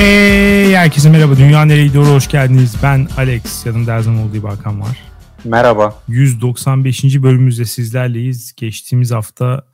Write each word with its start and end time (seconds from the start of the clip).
Hey 0.00 0.74
herkese 0.74 1.10
merhaba. 1.10 1.36
Dünya 1.36 1.64
nereye 1.64 1.94
doğru 1.94 2.06
hoş 2.06 2.28
geldiniz. 2.28 2.76
Ben 2.82 3.08
Alex. 3.16 3.66
Yanımda 3.66 3.92
her 3.92 4.00
zaman 4.00 4.28
olduğu 4.28 4.48
Hakan 4.48 4.80
var. 4.80 4.98
Merhaba. 5.44 6.02
195. 6.08 7.04
bölümümüzde 7.04 7.64
sizlerleyiz. 7.64 8.54
Geçtiğimiz 8.56 9.10
hafta 9.10 9.66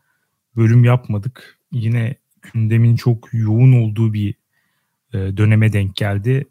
bölüm 0.56 0.84
yapmadık. 0.84 1.58
Yine 1.72 2.14
gündemin 2.42 2.96
çok 2.96 3.28
yoğun 3.32 3.72
olduğu 3.72 4.12
bir 4.12 4.34
e, 5.14 5.36
döneme 5.36 5.72
denk 5.72 5.96
geldi. 5.96 6.46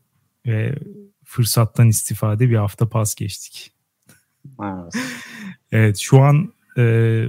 Ve 0.45 0.75
fırsattan 1.23 1.87
istifade 1.87 2.49
bir 2.49 2.55
hafta 2.55 2.89
pas 2.89 3.15
geçtik. 3.15 3.71
Evet. 4.63 4.93
Evet 5.71 5.97
şu 5.97 6.21
an 6.21 6.53
e, 6.77 6.81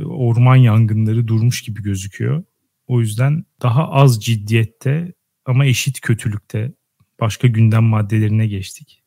orman 0.04 0.56
yangınları 0.56 1.28
durmuş 1.28 1.62
gibi 1.62 1.82
gözüküyor. 1.82 2.44
O 2.86 3.00
yüzden 3.00 3.44
daha 3.62 3.88
az 3.90 4.24
ciddiyette 4.24 5.12
ama 5.46 5.66
eşit 5.66 6.00
kötülükte 6.00 6.72
başka 7.20 7.48
gündem 7.48 7.84
maddelerine 7.84 8.46
geçtik. 8.46 9.02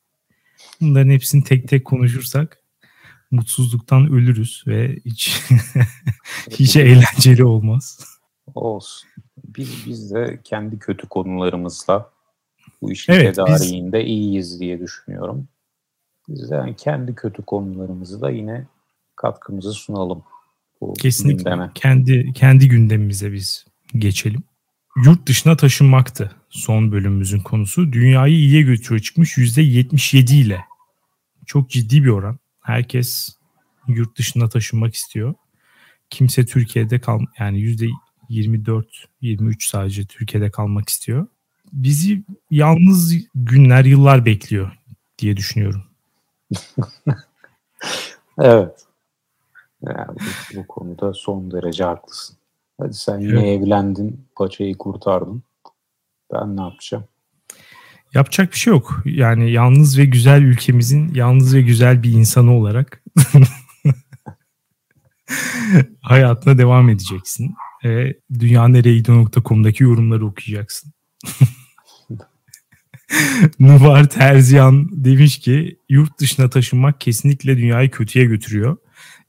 Bunların 0.80 1.10
hepsini 1.10 1.44
tek 1.44 1.68
tek 1.68 1.84
konuşursak 1.84 2.58
mutsuzluktan 3.30 4.12
ölürüz 4.12 4.64
ve 4.66 4.96
hiç 5.04 5.40
hiç 6.50 6.76
eğlenceli 6.76 7.44
olmaz. 7.44 8.04
Olsun. 8.54 9.08
Biz, 9.56 9.86
biz 9.86 10.10
de 10.14 10.40
kendi 10.44 10.78
kötü 10.78 11.08
konularımızla 11.08 12.10
bu 12.82 12.92
işin 12.92 13.12
Evet, 13.12 13.34
tedariğinde 13.34 14.04
iyiyiz 14.04 14.60
diye 14.60 14.80
düşünüyorum. 14.80 15.48
Biz 16.28 16.50
de 16.50 16.54
yani 16.54 16.76
kendi 16.76 17.14
kötü 17.14 17.42
konularımızı 17.42 18.20
da 18.20 18.30
yine 18.30 18.66
katkımızı 19.16 19.72
sunalım 19.72 20.22
bu 20.80 20.94
Kesinlikle 20.94 21.36
gündeme. 21.38 21.70
kendi 21.74 22.32
kendi 22.32 22.68
gündemimize 22.68 23.32
biz 23.32 23.66
geçelim. 23.98 24.42
Yurt 24.96 25.28
dışına 25.28 25.56
taşınmaktı 25.56 26.36
son 26.50 26.92
bölümümüzün 26.92 27.40
konusu. 27.40 27.92
Dünyayı 27.92 28.34
iyiye 28.34 28.62
götürüyor 28.62 29.02
çıkmış 29.02 29.38
%77 29.38 30.34
ile. 30.34 30.64
Çok 31.46 31.70
ciddi 31.70 32.04
bir 32.04 32.08
oran. 32.08 32.38
Herkes 32.60 33.36
yurt 33.88 34.18
dışına 34.18 34.48
taşınmak 34.48 34.94
istiyor. 34.94 35.34
Kimse 36.10 36.46
Türkiye'de 36.46 37.00
kal 37.00 37.20
yani 37.38 37.58
%24 38.30 38.84
23 39.20 39.68
sadece 39.68 40.04
Türkiye'de 40.06 40.50
kalmak 40.50 40.88
istiyor. 40.88 41.26
Bizi 41.72 42.22
yalnız 42.50 43.14
günler, 43.34 43.84
yıllar 43.84 44.24
bekliyor 44.24 44.72
diye 45.18 45.36
düşünüyorum. 45.36 45.82
Evet. 48.38 48.86
Yani 49.82 50.08
bu, 50.08 50.56
bu 50.56 50.66
konuda 50.66 51.12
son 51.14 51.50
derece 51.50 51.84
haklısın. 51.84 52.36
Hadi 52.80 52.94
sen 52.94 53.18
yine 53.18 53.50
Evet. 53.50 53.62
evlendin, 53.62 54.26
paçayı 54.36 54.78
kurtardın. 54.78 55.42
Ben 56.32 56.56
ne 56.56 56.60
yapacağım? 56.60 57.04
Yapacak 58.14 58.52
bir 58.52 58.58
şey 58.58 58.72
yok. 58.72 59.02
Yani 59.04 59.50
yalnız 59.52 59.98
ve 59.98 60.04
güzel 60.04 60.42
ülkemizin 60.42 61.14
yalnız 61.14 61.54
ve 61.54 61.62
güzel 61.62 62.02
bir 62.02 62.12
insanı 62.12 62.52
olarak 62.52 63.04
hayatına 66.00 66.58
devam 66.58 66.88
edeceksin. 66.88 67.54
Ve 67.84 68.18
dünyaneregidiyor.com'daki 68.38 69.82
yorumları 69.82 70.26
okuyacaksın. 70.26 70.92
Nuvar 73.60 74.08
Terziyan 74.08 74.88
demiş 75.04 75.38
ki 75.38 75.78
yurt 75.88 76.20
dışına 76.20 76.50
taşınmak 76.50 77.00
kesinlikle 77.00 77.56
dünyayı 77.56 77.90
kötüye 77.90 78.24
götürüyor. 78.24 78.76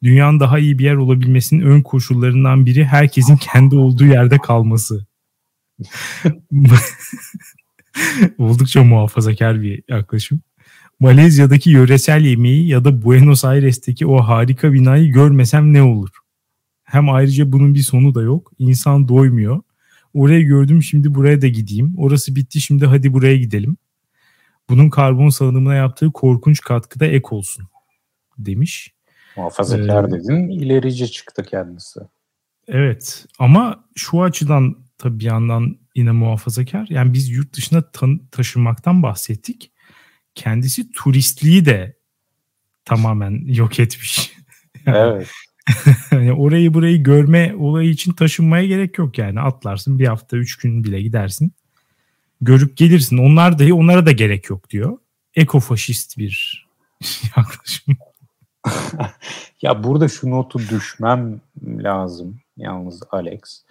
Dünyanın 0.04 0.40
daha 0.40 0.60
iyi 0.60 0.80
bir 0.80 0.84
yer 0.84 0.96
olabilmesinin 0.96 1.62
ön 1.62 1.82
koşullarından 1.82 2.66
biri 2.66 2.86
herkesin 2.86 3.38
kendi 3.38 3.76
olduğu 3.76 4.06
yerde 4.06 4.38
kalması. 4.38 5.06
Oldukça 8.38 8.84
muhafazakar 8.84 9.62
bir 9.62 9.84
yaklaşım. 9.88 10.42
Malezya'daki 11.00 11.70
yöresel 11.70 12.22
yemeği 12.22 12.68
ya 12.68 12.86
da 12.86 13.02
Buenos 13.02 13.46
Aires'teki 13.46 14.08
o 14.08 14.18
harika 14.18 14.74
binayı 14.74 15.12
görmesem 15.12 15.74
ne 15.74 15.82
olur? 15.82 16.10
Hem 16.84 17.10
ayrıca 17.10 17.52
bunun 17.52 17.74
bir 17.76 17.80
sonu 17.80 18.16
da 18.16 18.22
yok. 18.22 18.52
İnsan 18.60 19.08
doymuyor. 19.08 19.62
Orayı 20.14 20.46
gördüm 20.46 20.84
şimdi 20.84 21.14
buraya 21.14 21.42
da 21.42 21.48
gideyim. 21.48 21.94
Orası 21.98 22.36
bitti 22.36 22.62
şimdi 22.62 22.86
hadi 22.86 23.14
buraya 23.14 23.38
gidelim. 23.38 23.78
Bunun 24.70 24.90
karbon 24.90 25.30
salınımına 25.30 25.76
yaptığı 25.76 26.12
korkunç 26.12 26.62
katkıda 26.62 27.06
ek 27.06 27.26
olsun 27.30 27.68
demiş. 28.38 28.94
Muhafazakar 29.38 30.04
Ee, 30.04 30.12
dedin, 30.12 30.50
ilerici 30.50 31.12
çıktı 31.12 31.44
kendisi. 31.44 32.00
Evet 32.68 33.26
ama 33.40 33.86
şu 33.96 34.24
açıdan 34.24 34.78
tabii 34.98 35.20
bir 35.20 35.26
yandan 35.26 35.78
yine 35.96 36.12
muhafazakar. 36.12 36.88
Yani 36.90 37.14
biz 37.14 37.30
yurt 37.30 37.54
dışına 37.54 37.92
tan- 37.92 38.22
taşınmaktan 38.32 39.04
bahsettik. 39.04 39.72
Kendisi 40.36 40.92
turistliği 40.92 41.66
de 41.66 41.96
tamamen 42.86 43.44
yok 43.46 43.80
etmiş. 43.80 44.32
Yani, 44.86 44.98
Evet. 44.98 45.30
orayı 46.38 46.74
burayı 46.74 47.04
görme 47.04 47.56
olayı 47.56 47.90
için 47.90 48.14
taşınmaya 48.14 48.66
gerek 48.66 48.98
yok 48.98 49.18
yani. 49.18 49.40
Atlarsın 49.40 50.00
bir 50.00 50.08
hafta 50.08 50.38
üç 50.38 50.58
gün 50.58 50.84
bile 50.84 51.02
gidersin. 51.02 51.54
Görüp 52.42 52.78
gelirsin. 52.78 53.18
Onlar 53.18 53.60
dahi 53.60 53.74
onlara 53.74 54.06
da 54.06 54.12
gerek 54.12 54.50
yok 54.50 54.70
diyor. 54.70 54.98
Ekofaşist 55.36 56.18
bir 56.18 56.66
yaklaşım. 57.38 57.98
Ya 59.62 59.84
burada 59.84 60.08
şu 60.08 60.32
notu 60.32 60.60
düşmem 60.60 61.42
lazım 61.64 62.40
yalnız 62.58 63.04
Alex. 63.12 63.66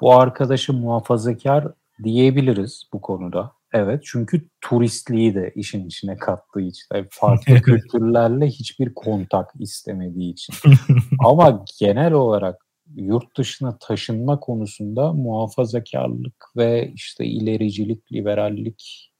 Bu 0.00 0.14
arkadaşı 0.14 0.72
muhafazakar 0.72 1.68
diyebiliriz 2.04 2.82
bu 2.92 3.00
konuda. 3.00 3.52
Evet 3.72 4.02
çünkü 4.04 4.48
turistliği 4.60 5.34
de 5.34 5.52
işin 5.54 5.86
içine 5.86 6.16
kattığı 6.16 6.60
için. 6.60 6.86
Yani 6.94 7.06
farklı 7.10 7.62
kültürlerle 7.62 8.46
hiçbir 8.46 8.94
kontak 8.94 9.50
istemediği 9.58 10.32
için. 10.32 10.54
Ama 11.24 11.64
genel 11.78 12.12
olarak 12.12 12.66
yurt 12.94 13.38
dışına 13.38 13.78
taşınma 13.78 14.40
konusunda 14.40 15.12
muhafazakarlık 15.12 16.44
ve 16.56 16.92
işte 16.94 17.24
ilericilik, 17.24 18.12
liberallik 18.12 19.10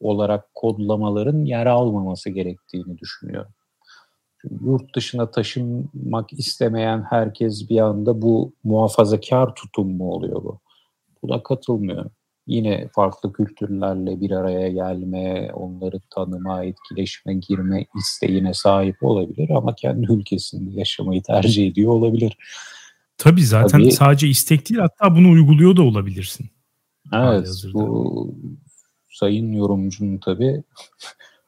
olarak 0.00 0.54
kodlamaların 0.54 1.44
yer 1.44 1.66
almaması 1.66 2.30
gerektiğini 2.30 2.98
düşünüyorum. 2.98 3.52
Yurt 4.64 4.94
dışına 4.94 5.30
taşınmak 5.30 6.32
istemeyen 6.32 7.06
herkes 7.10 7.70
bir 7.70 7.78
anda 7.78 8.22
bu 8.22 8.52
muhafazakar 8.64 9.54
tutum 9.54 9.96
mu 9.96 10.10
oluyor 10.10 10.44
bu? 10.44 10.60
Buna 11.22 11.42
katılmıyorum. 11.42 12.10
Yine 12.46 12.88
farklı 12.94 13.32
kültürlerle 13.32 14.20
bir 14.20 14.30
araya 14.30 14.68
gelme, 14.68 15.50
onları 15.52 16.00
tanıma, 16.10 16.64
etkileşime 16.64 17.34
girme 17.34 17.86
isteğine 17.98 18.54
sahip 18.54 18.96
olabilir 19.02 19.50
ama 19.50 19.74
kendi 19.74 20.12
ülkesinde 20.12 20.70
yaşamayı 20.78 21.22
tercih 21.22 21.66
ediyor 21.66 21.92
olabilir. 21.92 22.36
Tabii 23.18 23.44
zaten 23.44 23.80
Tabii. 23.80 23.92
sadece 23.92 24.28
istek 24.28 24.68
değil 24.68 24.80
hatta 24.80 25.16
bunu 25.16 25.30
uyguluyor 25.30 25.76
da 25.76 25.82
olabilirsin. 25.82 26.50
Evet, 27.14 27.48
bu 27.74 28.34
sayın 29.10 29.52
yorumcunun 29.52 30.18
tabii 30.18 30.62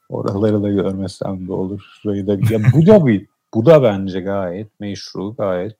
oraları 0.09 0.63
da 0.63 0.69
görmesem 0.69 1.47
de 1.47 1.53
olur. 1.53 1.81
Da, 2.05 2.53
ya 2.53 2.59
bu 2.73 2.85
da 2.85 3.05
bir, 3.05 3.25
bu 3.53 3.65
da 3.65 3.83
bence 3.83 4.19
gayet 4.19 4.79
meşru, 4.79 5.35
gayet 5.35 5.77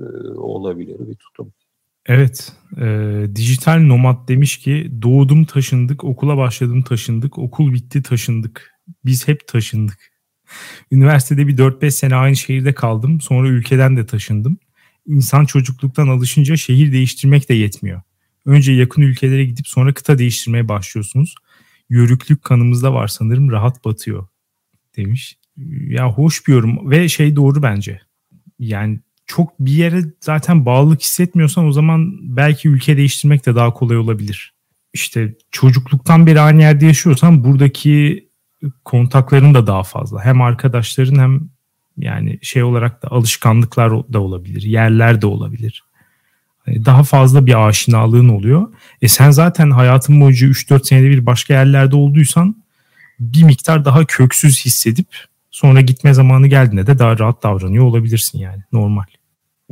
e, 0.00 0.04
olabilir 0.36 0.96
bir 1.08 1.14
tutum. 1.14 1.52
Evet. 2.06 2.52
e, 2.80 2.86
dijital 3.36 3.80
nomad 3.80 4.28
demiş 4.28 4.58
ki 4.58 4.90
doğdum 5.02 5.44
taşındık, 5.44 6.04
okula 6.04 6.36
başladım 6.36 6.82
taşındık, 6.82 7.38
okul 7.38 7.72
bitti 7.72 8.02
taşındık. 8.02 8.74
Biz 9.04 9.28
hep 9.28 9.48
taşındık. 9.48 9.98
Üniversitede 10.90 11.46
bir 11.46 11.56
4-5 11.56 11.90
sene 11.90 12.14
aynı 12.14 12.36
şehirde 12.36 12.74
kaldım. 12.74 13.20
Sonra 13.20 13.48
ülkeden 13.48 13.96
de 13.96 14.06
taşındım. 14.06 14.58
İnsan 15.06 15.44
çocukluktan 15.44 16.08
alışınca 16.08 16.56
şehir 16.56 16.92
değiştirmek 16.92 17.48
de 17.48 17.54
yetmiyor. 17.54 18.02
Önce 18.46 18.72
yakın 18.72 19.02
ülkelere 19.02 19.44
gidip 19.44 19.68
sonra 19.68 19.94
kıta 19.94 20.18
değiştirmeye 20.18 20.68
başlıyorsunuz. 20.68 21.34
Yörüklük 21.90 22.42
kanımızda 22.44 22.94
var 22.94 23.08
sanırım 23.08 23.50
rahat 23.50 23.84
batıyor 23.84 24.26
demiş. 24.96 25.38
Ya 25.88 26.12
hoş 26.12 26.46
bir 26.46 26.52
yorum 26.52 26.90
ve 26.90 27.08
şey 27.08 27.36
doğru 27.36 27.62
bence. 27.62 28.00
Yani 28.58 29.00
çok 29.26 29.60
bir 29.60 29.72
yere 29.72 30.02
zaten 30.20 30.66
bağlılık 30.66 31.00
hissetmiyorsan 31.00 31.66
o 31.66 31.72
zaman 31.72 32.12
belki 32.36 32.68
ülke 32.68 32.96
değiştirmek 32.96 33.46
de 33.46 33.54
daha 33.54 33.72
kolay 33.72 33.96
olabilir. 33.96 34.54
İşte 34.92 35.34
çocukluktan 35.50 36.26
beri 36.26 36.40
aynı 36.40 36.60
yerde 36.60 36.86
yaşıyorsan 36.86 37.44
buradaki 37.44 38.28
kontakların 38.84 39.54
da 39.54 39.66
daha 39.66 39.82
fazla. 39.82 40.24
Hem 40.24 40.42
arkadaşların 40.42 41.18
hem 41.18 41.40
yani 41.96 42.38
şey 42.42 42.62
olarak 42.62 43.02
da 43.02 43.08
alışkanlıklar 43.08 44.12
da 44.12 44.20
olabilir. 44.20 44.62
Yerler 44.62 45.22
de 45.22 45.26
olabilir. 45.26 45.84
Hani 46.66 46.84
Daha 46.84 47.02
fazla 47.02 47.46
bir 47.46 47.68
aşinalığın 47.68 48.28
oluyor. 48.28 48.72
E 49.02 49.08
sen 49.08 49.30
zaten 49.30 49.70
hayatın 49.70 50.20
boyunca 50.20 50.46
3-4 50.46 50.84
senede 50.84 51.10
bir 51.10 51.26
başka 51.26 51.54
yerlerde 51.54 51.96
olduysan 51.96 52.64
bir 53.20 53.42
miktar 53.42 53.84
daha 53.84 54.04
köksüz 54.04 54.64
hissedip 54.64 55.06
sonra 55.50 55.80
gitme 55.80 56.14
zamanı 56.14 56.46
geldiğinde 56.46 56.86
de 56.86 56.98
daha 56.98 57.18
rahat 57.18 57.42
davranıyor 57.42 57.84
olabilirsin 57.84 58.38
yani 58.38 58.62
normal. 58.72 59.04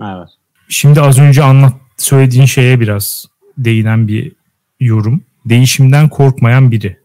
Evet. 0.03 0.29
Şimdi 0.69 1.01
az 1.01 1.19
önce 1.19 1.43
anlat 1.43 1.75
söylediğin 1.97 2.45
şeye 2.45 2.81
biraz 2.81 3.27
değinen 3.59 4.09
bir 4.09 4.33
yorum. 4.81 5.25
değişimden 5.45 6.09
korkmayan 6.09 6.71
biri. 6.71 6.99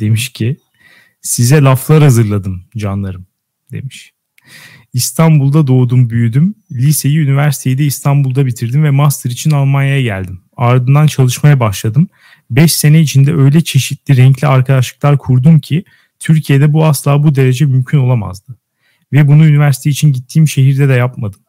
Demiş 0.00 0.28
ki 0.28 0.56
size 1.22 1.62
laflar 1.62 2.02
hazırladım 2.02 2.64
canlarım 2.76 3.26
demiş. 3.72 4.12
İstanbul'da 4.96 5.66
doğdum 5.66 6.10
büyüdüm. 6.10 6.54
Liseyi, 6.72 7.18
üniversiteyi 7.18 7.78
de 7.78 7.84
İstanbul'da 7.84 8.46
bitirdim 8.46 8.84
ve 8.84 8.90
master 8.90 9.30
için 9.30 9.50
Almanya'ya 9.50 10.02
geldim. 10.02 10.40
Ardından 10.56 11.06
çalışmaya 11.06 11.60
başladım. 11.60 12.08
5 12.50 12.72
sene 12.72 13.00
içinde 13.00 13.34
öyle 13.34 13.60
çeşitli 13.60 14.16
renkli 14.16 14.46
arkadaşlıklar 14.46 15.18
kurdum 15.18 15.60
ki 15.60 15.84
Türkiye'de 16.18 16.72
bu 16.72 16.84
asla 16.84 17.22
bu 17.22 17.34
derece 17.34 17.66
mümkün 17.66 17.98
olamazdı. 17.98 18.56
Ve 19.12 19.28
bunu 19.28 19.46
üniversite 19.46 19.90
için 19.90 20.12
gittiğim 20.12 20.48
şehirde 20.48 20.88
de 20.88 20.92
yapmadım. 20.92 21.40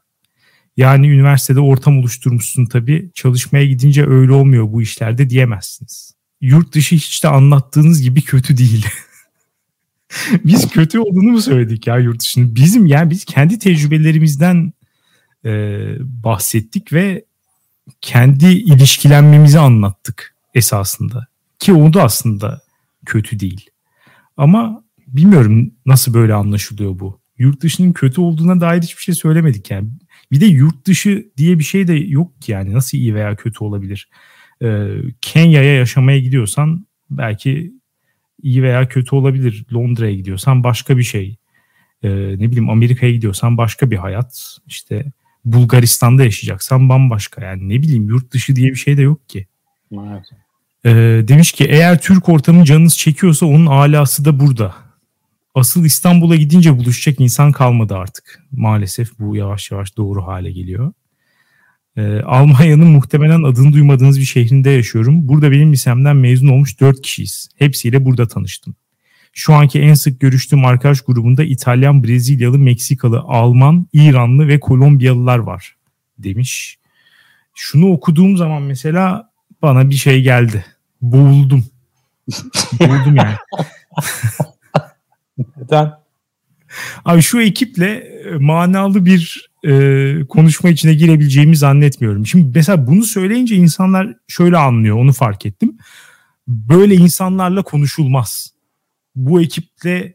Yani 0.77 1.07
üniversitede 1.07 1.59
ortam 1.59 1.99
oluşturmuşsun 1.99 2.65
tabii. 2.65 3.11
Çalışmaya 3.13 3.65
gidince 3.65 4.07
öyle 4.07 4.31
olmuyor 4.31 4.71
bu 4.71 4.81
işlerde 4.81 5.29
diyemezsiniz. 5.29 6.13
Yurt 6.41 6.73
dışı 6.73 6.95
hiç 6.95 7.23
de 7.23 7.27
anlattığınız 7.27 8.01
gibi 8.01 8.21
kötü 8.21 8.57
değil. 8.57 8.85
biz 10.45 10.69
kötü 10.69 10.99
olduğunu 10.99 11.31
mu 11.31 11.41
söyledik 11.41 11.87
ya 11.87 11.97
yurt 11.97 12.19
dışını? 12.19 12.55
Bizim 12.55 12.85
yani 12.85 13.09
biz 13.09 13.25
kendi 13.25 13.59
tecrübelerimizden 13.59 14.73
e, 15.45 15.51
bahsettik 15.99 16.93
ve 16.93 17.25
kendi 18.01 18.45
ilişkilenmemizi 18.45 19.59
anlattık 19.59 20.35
esasında. 20.53 21.27
Ki 21.59 21.73
o 21.73 21.93
da 21.93 22.03
aslında 22.03 22.61
kötü 23.05 23.39
değil. 23.39 23.69
Ama 24.37 24.83
bilmiyorum 25.07 25.71
nasıl 25.85 26.13
böyle 26.13 26.33
anlaşılıyor 26.33 26.99
bu. 26.99 27.19
Yurt 27.37 27.61
dışının 27.61 27.93
kötü 27.93 28.21
olduğuna 28.21 28.61
dair 28.61 28.81
hiçbir 28.81 29.01
şey 29.01 29.15
söylemedik 29.15 29.71
yani. 29.71 29.89
Bir 30.31 30.41
de 30.41 30.45
yurt 30.45 30.87
dışı 30.87 31.29
diye 31.37 31.59
bir 31.59 31.63
şey 31.63 31.87
de 31.87 31.93
yok 31.93 32.41
ki 32.41 32.51
yani 32.51 32.73
nasıl 32.73 32.97
iyi 32.97 33.15
veya 33.15 33.35
kötü 33.35 33.63
olabilir. 33.63 34.09
Ee, 34.61 34.87
Kenya'ya 35.21 35.73
yaşamaya 35.73 36.19
gidiyorsan 36.19 36.85
belki 37.09 37.73
iyi 38.43 38.63
veya 38.63 38.87
kötü 38.87 39.15
olabilir. 39.15 39.65
Londra'ya 39.73 40.13
gidiyorsan 40.13 40.63
başka 40.63 40.97
bir 40.97 41.03
şey. 41.03 41.37
Ee, 42.03 42.09
ne 42.09 42.51
bileyim 42.51 42.69
Amerika'ya 42.69 43.11
gidiyorsan 43.11 43.57
başka 43.57 43.91
bir 43.91 43.97
hayat. 43.97 44.57
İşte 44.67 45.05
Bulgaristan'da 45.45 46.23
yaşayacaksan 46.23 46.89
bambaşka. 46.89 47.45
Yani 47.45 47.69
ne 47.69 47.81
bileyim 47.81 48.07
yurt 48.07 48.31
dışı 48.31 48.55
diye 48.55 48.69
bir 48.69 48.75
şey 48.75 48.97
de 48.97 49.01
yok 49.01 49.29
ki. 49.29 49.47
Evet. 49.93 50.25
Ee, 50.85 51.23
demiş 51.27 51.51
ki 51.51 51.65
eğer 51.65 52.01
Türk 52.01 52.29
ortamı 52.29 52.65
canınız 52.65 52.97
çekiyorsa 52.97 53.45
onun 53.45 53.65
alası 53.65 54.25
da 54.25 54.39
burada. 54.39 54.75
Asıl 55.55 55.85
İstanbul'a 55.85 56.35
gidince 56.35 56.77
buluşacak 56.77 57.19
insan 57.19 57.51
kalmadı 57.51 57.95
artık. 57.95 58.43
Maalesef 58.51 59.19
bu 59.19 59.35
yavaş 59.35 59.71
yavaş 59.71 59.97
doğru 59.97 60.27
hale 60.27 60.51
geliyor. 60.51 60.93
Ee, 61.97 62.21
Almanya'nın 62.21 62.87
muhtemelen 62.87 63.43
adını 63.43 63.73
duymadığınız 63.73 64.19
bir 64.19 64.25
şehrinde 64.25 64.69
yaşıyorum. 64.69 65.27
Burada 65.27 65.51
benim 65.51 65.71
lisemden 65.71 66.15
mezun 66.15 66.47
olmuş 66.47 66.79
4 66.79 67.01
kişiyiz. 67.01 67.49
Hepsiyle 67.55 68.05
burada 68.05 68.27
tanıştım. 68.27 68.75
Şu 69.33 69.53
anki 69.53 69.79
en 69.79 69.93
sık 69.93 70.19
görüştüğüm 70.19 70.65
arkadaş 70.65 71.01
grubunda 71.01 71.43
İtalyan, 71.43 72.03
Brezilyalı, 72.03 72.59
Meksikalı, 72.59 73.19
Alman, 73.19 73.87
İranlı 73.93 74.47
ve 74.47 74.59
Kolombiyalılar 74.59 75.37
var 75.37 75.75
demiş. 76.19 76.77
Şunu 77.55 77.91
okuduğum 77.91 78.37
zaman 78.37 78.61
mesela 78.61 79.31
bana 79.61 79.89
bir 79.89 79.95
şey 79.95 80.21
geldi. 80.21 80.65
Boğuldum. 81.01 81.65
Boğuldum 82.79 83.15
yani. 83.15 83.35
Neden? 85.57 85.93
Abi 87.05 87.21
şu 87.21 87.41
ekiple 87.41 88.03
manalı 88.39 89.05
bir 89.05 89.46
e, 89.65 90.25
konuşma 90.29 90.69
içine 90.69 90.93
girebileceğimi 90.93 91.57
zannetmiyorum. 91.57 92.25
Şimdi 92.25 92.51
mesela 92.55 92.87
bunu 92.87 93.03
söyleyince 93.03 93.55
insanlar 93.55 94.15
şöyle 94.27 94.57
anlıyor 94.57 94.97
onu 94.97 95.13
fark 95.13 95.45
ettim. 95.45 95.77
Böyle 96.47 96.95
insanlarla 96.95 97.63
konuşulmaz. 97.63 98.53
Bu 99.15 99.41
ekiple 99.41 100.13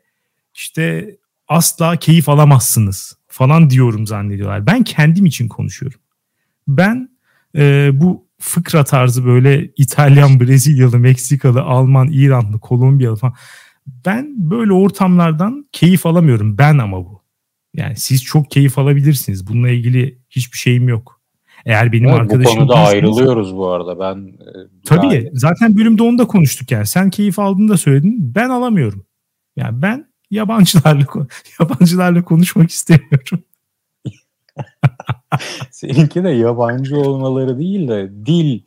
işte 0.54 1.16
asla 1.48 1.96
keyif 1.96 2.28
alamazsınız 2.28 3.16
falan 3.28 3.70
diyorum 3.70 4.06
zannediyorlar. 4.06 4.66
Ben 4.66 4.84
kendim 4.84 5.26
için 5.26 5.48
konuşuyorum. 5.48 6.00
Ben 6.68 7.08
e, 7.56 7.90
bu 7.92 8.26
fıkra 8.38 8.84
tarzı 8.84 9.24
böyle 9.24 9.70
İtalyan, 9.76 10.40
Brezilyalı, 10.40 10.98
Meksikalı, 10.98 11.62
Alman, 11.62 12.08
İranlı, 12.12 12.60
Kolombiyalı 12.60 13.16
falan. 13.16 13.34
Ben 14.06 14.34
böyle 14.36 14.72
ortamlardan 14.72 15.66
keyif 15.72 16.06
alamıyorum. 16.06 16.58
Ben 16.58 16.78
ama 16.78 16.96
bu. 16.96 17.21
Yani 17.74 17.96
siz 17.96 18.24
çok 18.24 18.50
keyif 18.50 18.78
alabilirsiniz. 18.78 19.46
Bununla 19.48 19.68
ilgili 19.68 20.18
hiçbir 20.30 20.58
şeyim 20.58 20.88
yok. 20.88 21.20
Eğer 21.66 21.92
benim 21.92 22.08
evet, 22.08 22.20
arkadaşım... 22.20 22.54
Bu 22.54 22.58
konuda 22.58 22.74
ayrılıyoruz 22.74 23.56
bu 23.56 23.68
arada. 23.68 23.98
Ben 23.98 24.28
e, 24.28 24.50
Tabii 24.84 25.08
gayet... 25.08 25.30
zaten 25.32 25.76
bölümde 25.76 26.02
onu 26.02 26.18
da 26.18 26.26
konuştuk 26.26 26.70
yani. 26.70 26.86
Sen 26.86 27.10
keyif 27.10 27.38
aldığını 27.38 27.68
da 27.68 27.76
söyledin. 27.76 28.34
Ben 28.34 28.48
alamıyorum. 28.48 29.06
Yani 29.56 29.82
ben 29.82 30.12
yabancılarla 30.30 31.06
yabancılarla 31.60 32.24
konuşmak 32.24 32.70
istemiyorum. 32.70 33.44
Seninki 35.70 36.24
de 36.24 36.30
yabancı 36.30 36.96
olmaları 36.96 37.58
değil 37.58 37.88
de 37.88 38.12
dil 38.26 38.60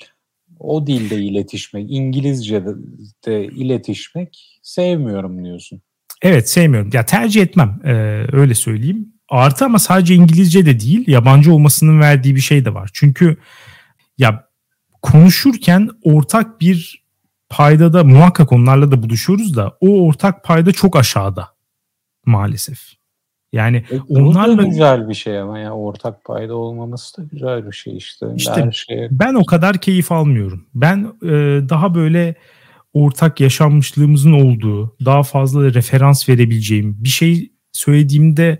o 0.60 0.88
dilde 0.88 1.16
iletişmek, 1.16 1.92
İngilizce 1.92 2.66
de 3.26 3.46
iletişmek 3.46 4.60
sevmiyorum 4.62 5.46
diyorsun. 5.46 5.82
Evet 6.22 6.50
sevmiyorum. 6.50 6.90
Ya 6.94 7.06
tercih 7.06 7.42
etmem 7.42 7.80
ee, 7.86 7.92
öyle 8.32 8.54
söyleyeyim. 8.54 9.14
Artı 9.30 9.66
ama 9.66 9.80
sadece 9.80 10.16
İngilizce 10.16 10.66
de 10.66 10.80
değil 10.80 11.08
yabancı 11.08 11.54
olmasının 11.54 12.00
verdiği 12.00 12.36
bir 12.36 12.42
şey 12.42 12.66
de 12.66 12.74
var. 12.74 12.90
Çünkü 12.94 13.38
ya 14.18 14.48
konuşurken 15.02 15.90
ortak 16.04 16.62
bir 16.62 17.06
paydada 17.50 18.04
muhakkak 18.04 18.52
onlarla 18.52 18.92
da 18.92 19.04
buluşuyoruz 19.04 19.56
da 19.56 19.78
o 19.82 20.08
ortak 20.08 20.44
payda 20.44 20.72
çok 20.72 20.96
aşağıda 20.96 21.48
maalesef. 22.26 22.80
Yani 23.54 23.86
e, 23.92 24.00
onlarla 24.10 24.64
güzel 24.64 25.10
bir 25.10 25.14
şey 25.14 25.40
ama 25.40 25.60
ya 25.60 25.72
ortak 25.72 26.24
payda 26.24 26.56
olmaması 26.56 27.18
da 27.18 27.28
güzel 27.32 27.68
bir 27.68 27.72
şey 27.72 27.98
işte. 27.98 28.26
İşte 28.36 28.66
Her 28.66 28.72
şeye... 28.72 29.08
ben 29.12 29.34
o 29.34 29.46
kadar 29.46 29.78
keyif 29.78 30.12
almıyorum. 30.12 30.66
Ben 30.74 31.14
e, 31.24 31.30
daha 31.70 31.96
böyle 31.96 32.36
ortak 32.96 33.42
yaşanmışlığımızın 33.42 34.32
olduğu, 34.32 34.96
daha 35.06 35.24
fazla 35.24 35.74
referans 35.74 36.30
verebileceğim, 36.30 36.96
bir 37.00 37.10
şey 37.10 37.52
söylediğimde 37.72 38.60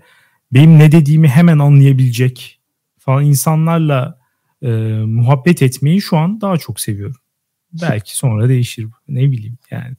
benim 0.52 0.78
ne 0.78 0.92
dediğimi 0.92 1.28
hemen 1.28 1.58
anlayabilecek 1.58 2.60
falan 2.98 3.24
insanlarla 3.24 4.18
e, 4.62 4.68
muhabbet 5.06 5.62
etmeyi 5.62 6.02
şu 6.02 6.16
an 6.16 6.40
daha 6.40 6.56
çok 6.56 6.80
seviyorum. 6.80 7.16
Belki 7.82 8.16
sonra 8.16 8.48
değişir. 8.48 8.86
Ne 9.08 9.32
bileyim 9.32 9.58
yani. 9.70 9.96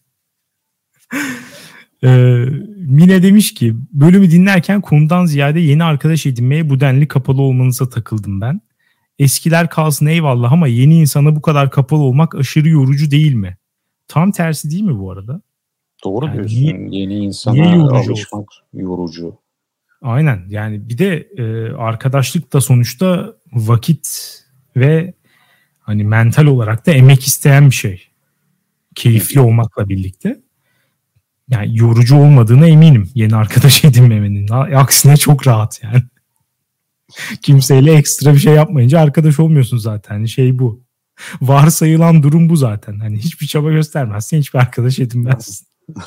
Ee, 2.04 2.08
Mine 2.78 3.24
demiş 3.24 3.54
ki 3.54 3.76
bölümü 3.94 4.32
dinlerken 4.32 4.82
konudan 4.82 5.26
ziyade 5.26 5.60
yeni 5.60 5.84
arkadaş 5.84 6.26
edinmeye 6.26 6.70
bu 6.70 6.80
denli 6.80 7.08
kapalı 7.08 7.42
olmanıza 7.42 7.90
takıldım 7.90 8.42
ben. 8.42 8.62
Eskiler 9.20 9.70
kalsın 9.70 10.06
eyvallah 10.06 10.52
ama 10.52 10.68
yeni 10.68 11.00
insana 11.00 11.36
bu 11.36 11.42
kadar 11.42 11.72
kapalı 11.72 12.02
olmak 12.02 12.36
aşırı 12.36 12.70
yorucu 12.70 13.12
değil 13.12 13.34
mi? 13.34 13.58
Tam 14.08 14.32
tersi 14.32 14.72
değil 14.72 14.84
mi 14.84 15.00
bu 15.00 15.12
arada? 15.12 15.42
Doğru 16.04 16.26
yani 16.26 16.36
diyorsun. 16.36 16.56
Niye, 16.58 17.02
yeni 17.02 17.16
insana 17.16 17.54
niye 17.54 17.76
yorucu 17.76 18.12
alışmak 18.12 18.42
olsun? 18.42 18.66
yorucu. 18.74 19.38
Aynen 20.02 20.46
yani 20.50 20.90
bir 20.90 20.98
de 20.98 21.28
e, 21.38 21.72
arkadaşlık 21.74 22.54
da 22.54 22.62
sonuçta 22.62 23.34
vakit 23.54 24.08
ve 24.76 25.14
hani 25.80 26.04
mental 26.04 26.46
olarak 26.46 26.86
da 26.86 26.92
emek 26.92 27.28
isteyen 27.28 27.70
bir 27.70 27.76
şey. 27.76 28.08
Keyifli 28.96 29.40
olmakla 29.40 29.90
birlikte 29.90 30.42
yani 31.50 31.78
yorucu 31.78 32.16
olmadığına 32.16 32.68
eminim 32.68 33.10
yeni 33.16 33.36
arkadaş 33.36 33.84
edinmemenin. 33.86 34.48
Aksine 34.52 35.18
çok 35.18 35.48
rahat 35.48 35.84
yani. 35.84 36.04
Kimseyle 37.42 37.94
ekstra 37.94 38.34
bir 38.34 38.40
şey 38.40 38.54
yapmayınca 38.54 39.00
arkadaş 39.00 39.40
olmuyorsun 39.40 39.78
zaten. 39.78 40.16
Hani 40.16 40.30
şey 40.30 40.60
bu. 40.60 40.87
Varsayılan 41.42 42.24
durum 42.24 42.50
bu 42.50 42.56
zaten. 42.56 43.00
Hani 43.00 43.18
hiçbir 43.18 43.48
çaba 43.48 43.72
göstermezsin 43.72 44.38
hiçbir 44.38 44.60
arkadaş 44.60 45.00
edinmezsin. 45.00 45.68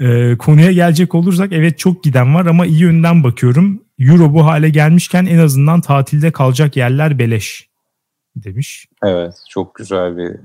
ee, 0.00 0.36
konuya 0.38 0.72
gelecek 0.72 1.14
olursak 1.14 1.52
evet 1.52 1.78
çok 1.78 2.04
giden 2.04 2.34
var 2.34 2.46
ama 2.46 2.66
iyi 2.66 2.80
yönden 2.80 3.24
bakıyorum. 3.24 3.82
Euro 3.98 4.34
bu 4.34 4.46
hale 4.46 4.68
gelmişken 4.68 5.26
en 5.26 5.38
azından 5.38 5.80
tatilde 5.80 6.32
kalacak 6.32 6.76
yerler 6.76 7.18
beleş 7.18 7.68
demiş. 8.36 8.88
Evet 9.02 9.34
çok 9.50 9.74
güzel 9.74 10.16
bir 10.16 10.36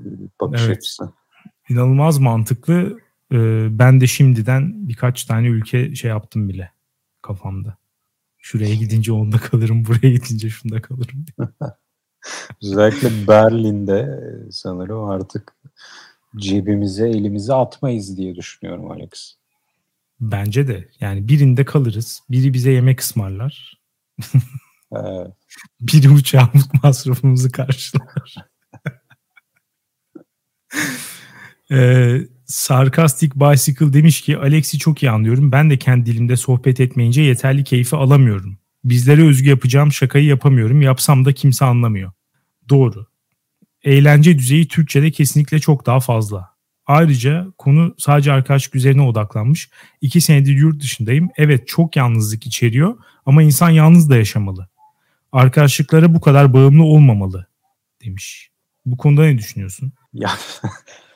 bakış 0.41 0.61
evet. 0.65 0.77
açısı 0.77 1.13
inanılmaz 1.69 2.19
mantıklı. 2.19 2.99
Ee, 3.31 3.67
ben 3.79 4.01
de 4.01 4.07
şimdiden 4.07 4.87
birkaç 4.87 5.25
tane 5.25 5.47
ülke 5.47 5.95
şey 5.95 6.09
yaptım 6.09 6.49
bile 6.49 6.71
kafamda. 7.21 7.77
Şuraya 8.45 8.75
gidince 8.75 9.11
onda 9.11 9.37
kalırım, 9.37 9.85
buraya 9.85 10.11
gidince 10.11 10.49
şunda 10.49 10.81
kalırım. 10.81 11.25
Özellikle 12.63 13.27
Berlin'de 13.27 13.99
e, 13.99 14.51
sanırım 14.51 15.03
artık 15.03 15.55
cebimize 16.35 17.09
elimize 17.09 17.53
atmayız 17.53 18.17
diye 18.17 18.35
düşünüyorum 18.35 18.91
Alex. 18.91 19.35
Bence 20.19 20.67
de. 20.67 20.89
Yani 20.99 21.27
birinde 21.27 21.65
kalırız. 21.65 22.21
Biri 22.29 22.53
bize 22.53 22.71
yemek 22.71 22.99
ısmarlar. 22.99 23.81
Evet. 24.91 25.31
Biri 25.81 26.09
uçağımız 26.09 26.69
masrafımızı 26.83 27.51
karşılar. 27.51 28.35
ee, 31.71 32.19
Sarcastic 32.53 33.31
Bicycle 33.35 33.93
demiş 33.93 34.21
ki 34.21 34.37
Alex'i 34.37 34.79
çok 34.79 35.03
iyi 35.03 35.11
anlıyorum. 35.11 35.51
Ben 35.51 35.69
de 35.69 35.77
kendi 35.77 36.05
dilimde 36.05 36.37
sohbet 36.37 36.79
etmeyince 36.79 37.21
yeterli 37.21 37.63
keyfi 37.63 37.95
alamıyorum. 37.95 38.57
Bizlere 38.83 39.27
özgü 39.27 39.49
yapacağım 39.49 39.91
şakayı 39.91 40.25
yapamıyorum. 40.25 40.81
Yapsam 40.81 41.25
da 41.25 41.33
kimse 41.33 41.65
anlamıyor. 41.65 42.11
Doğru. 42.69 43.07
Eğlence 43.83 44.37
düzeyi 44.37 44.67
Türkçe'de 44.67 45.11
kesinlikle 45.11 45.59
çok 45.59 45.85
daha 45.85 45.99
fazla. 45.99 46.49
Ayrıca 46.85 47.47
konu 47.57 47.95
sadece 47.97 48.31
arkadaşlık 48.31 48.75
üzerine 48.75 49.01
odaklanmış. 49.01 49.69
İki 50.01 50.21
senedir 50.21 50.53
yurt 50.53 50.81
dışındayım. 50.81 51.29
Evet 51.37 51.67
çok 51.67 51.95
yalnızlık 51.95 52.45
içeriyor 52.45 52.97
ama 53.25 53.43
insan 53.43 53.69
yalnız 53.69 54.09
da 54.09 54.15
yaşamalı. 54.15 54.67
Arkadaşlıklara 55.31 56.13
bu 56.13 56.21
kadar 56.21 56.53
bağımlı 56.53 56.83
olmamalı 56.83 57.47
demiş. 58.05 58.49
Bu 58.85 58.97
konuda 58.97 59.23
ne 59.23 59.37
düşünüyorsun? 59.37 59.91
Ya 60.13 60.31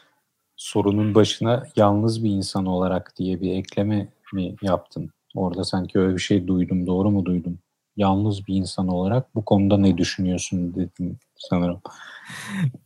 sorunun 0.67 1.15
başına 1.15 1.63
yalnız 1.75 2.23
bir 2.23 2.29
insan 2.29 2.65
olarak 2.65 3.13
diye 3.17 3.41
bir 3.41 3.51
ekleme 3.51 4.07
mi 4.33 4.55
yaptın? 4.61 5.09
Orada 5.35 5.63
sanki 5.63 5.99
öyle 5.99 6.15
bir 6.15 6.21
şey 6.21 6.47
duydum. 6.47 6.87
Doğru 6.87 7.11
mu 7.11 7.25
duydum? 7.25 7.59
Yalnız 7.97 8.47
bir 8.47 8.55
insan 8.55 8.87
olarak 8.87 9.35
bu 9.35 9.45
konuda 9.45 9.77
ne 9.77 9.97
düşünüyorsun 9.97 10.75
dedim 10.75 11.19
sanırım. 11.35 11.81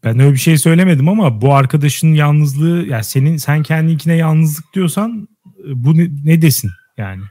Ben 0.04 0.20
öyle 0.20 0.32
bir 0.32 0.38
şey 0.38 0.58
söylemedim 0.58 1.10
ama 1.10 1.42
bu 1.42 1.54
arkadaşın 1.54 2.14
yalnızlığı 2.14 2.86
yani 2.86 3.04
senin 3.04 3.38
sen 3.38 3.64
kendinkine 3.64 4.16
yalnızlık 4.16 4.74
diyorsan 4.74 5.28
bu 5.66 5.98
ne, 5.98 6.10
ne 6.24 6.42
desin 6.42 6.72
yani? 6.98 7.22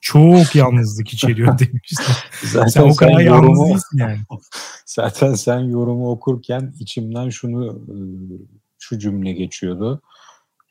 Çok 0.00 0.54
yalnızlık 0.54 1.12
içeriyor 1.12 1.58
demişler. 1.58 2.16
zaten 2.42 2.68
sen 2.68 2.82
o 2.82 2.96
kadar 2.96 3.12
sen 3.12 3.20
yalnız 3.20 3.48
yorumu, 3.48 3.68
değilsin 3.68 3.98
yani. 3.98 4.18
Zaten 4.86 5.34
sen 5.34 5.58
yorumu 5.58 6.10
okurken 6.10 6.74
içimden 6.80 7.28
şunu 7.28 7.80
şu 8.82 8.98
cümle 8.98 9.32
geçiyordu. 9.32 10.02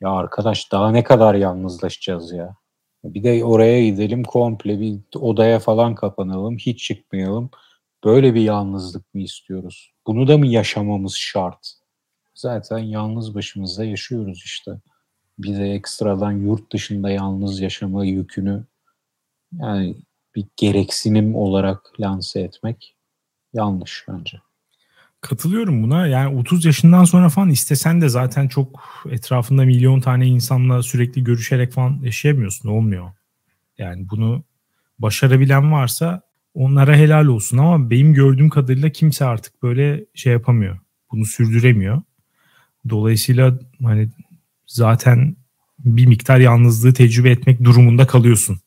Ya 0.00 0.10
arkadaş 0.10 0.72
daha 0.72 0.90
ne 0.90 1.04
kadar 1.04 1.34
yalnızlaşacağız 1.34 2.32
ya. 2.32 2.56
Bir 3.04 3.24
de 3.24 3.44
oraya 3.44 3.86
gidelim 3.86 4.24
komple 4.24 4.80
bir 4.80 5.00
odaya 5.14 5.58
falan 5.58 5.94
kapanalım. 5.94 6.56
Hiç 6.56 6.84
çıkmayalım. 6.84 7.50
Böyle 8.04 8.34
bir 8.34 8.40
yalnızlık 8.40 9.14
mı 9.14 9.20
istiyoruz? 9.20 9.92
Bunu 10.06 10.28
da 10.28 10.38
mı 10.38 10.46
yaşamamız 10.46 11.14
şart? 11.16 11.72
Zaten 12.34 12.78
yalnız 12.78 13.34
başımızda 13.34 13.84
yaşıyoruz 13.84 14.42
işte. 14.44 14.72
Bize 15.38 15.68
ekstradan 15.68 16.32
yurt 16.32 16.72
dışında 16.72 17.10
yalnız 17.10 17.60
yaşama 17.60 18.04
yükünü 18.04 18.64
yani 19.52 19.96
bir 20.34 20.46
gereksinim 20.56 21.36
olarak 21.36 22.00
lanse 22.00 22.40
etmek 22.40 22.96
yanlış 23.52 24.04
bence. 24.08 24.38
Katılıyorum 25.22 25.82
buna. 25.82 26.06
Yani 26.06 26.36
30 26.36 26.64
yaşından 26.64 27.04
sonra 27.04 27.28
falan 27.28 27.50
istesen 27.50 28.00
de 28.00 28.08
zaten 28.08 28.48
çok 28.48 28.84
etrafında 29.10 29.64
milyon 29.64 30.00
tane 30.00 30.26
insanla 30.26 30.82
sürekli 30.82 31.24
görüşerek 31.24 31.72
falan 31.72 32.00
yaşayamıyorsun. 32.02 32.68
Olmuyor. 32.68 33.10
Yani 33.78 34.08
bunu 34.10 34.44
başarabilen 34.98 35.72
varsa 35.72 36.22
onlara 36.54 36.96
helal 36.96 37.26
olsun 37.26 37.58
ama 37.58 37.90
benim 37.90 38.14
gördüğüm 38.14 38.50
kadarıyla 38.50 38.90
kimse 38.90 39.24
artık 39.24 39.62
böyle 39.62 40.04
şey 40.14 40.32
yapamıyor. 40.32 40.78
Bunu 41.12 41.24
sürdüremiyor. 41.24 42.02
Dolayısıyla 42.88 43.58
hani 43.82 44.08
zaten 44.66 45.36
bir 45.78 46.06
miktar 46.06 46.38
yalnızlığı 46.38 46.94
tecrübe 46.94 47.30
etmek 47.30 47.64
durumunda 47.64 48.06
kalıyorsun. 48.06 48.60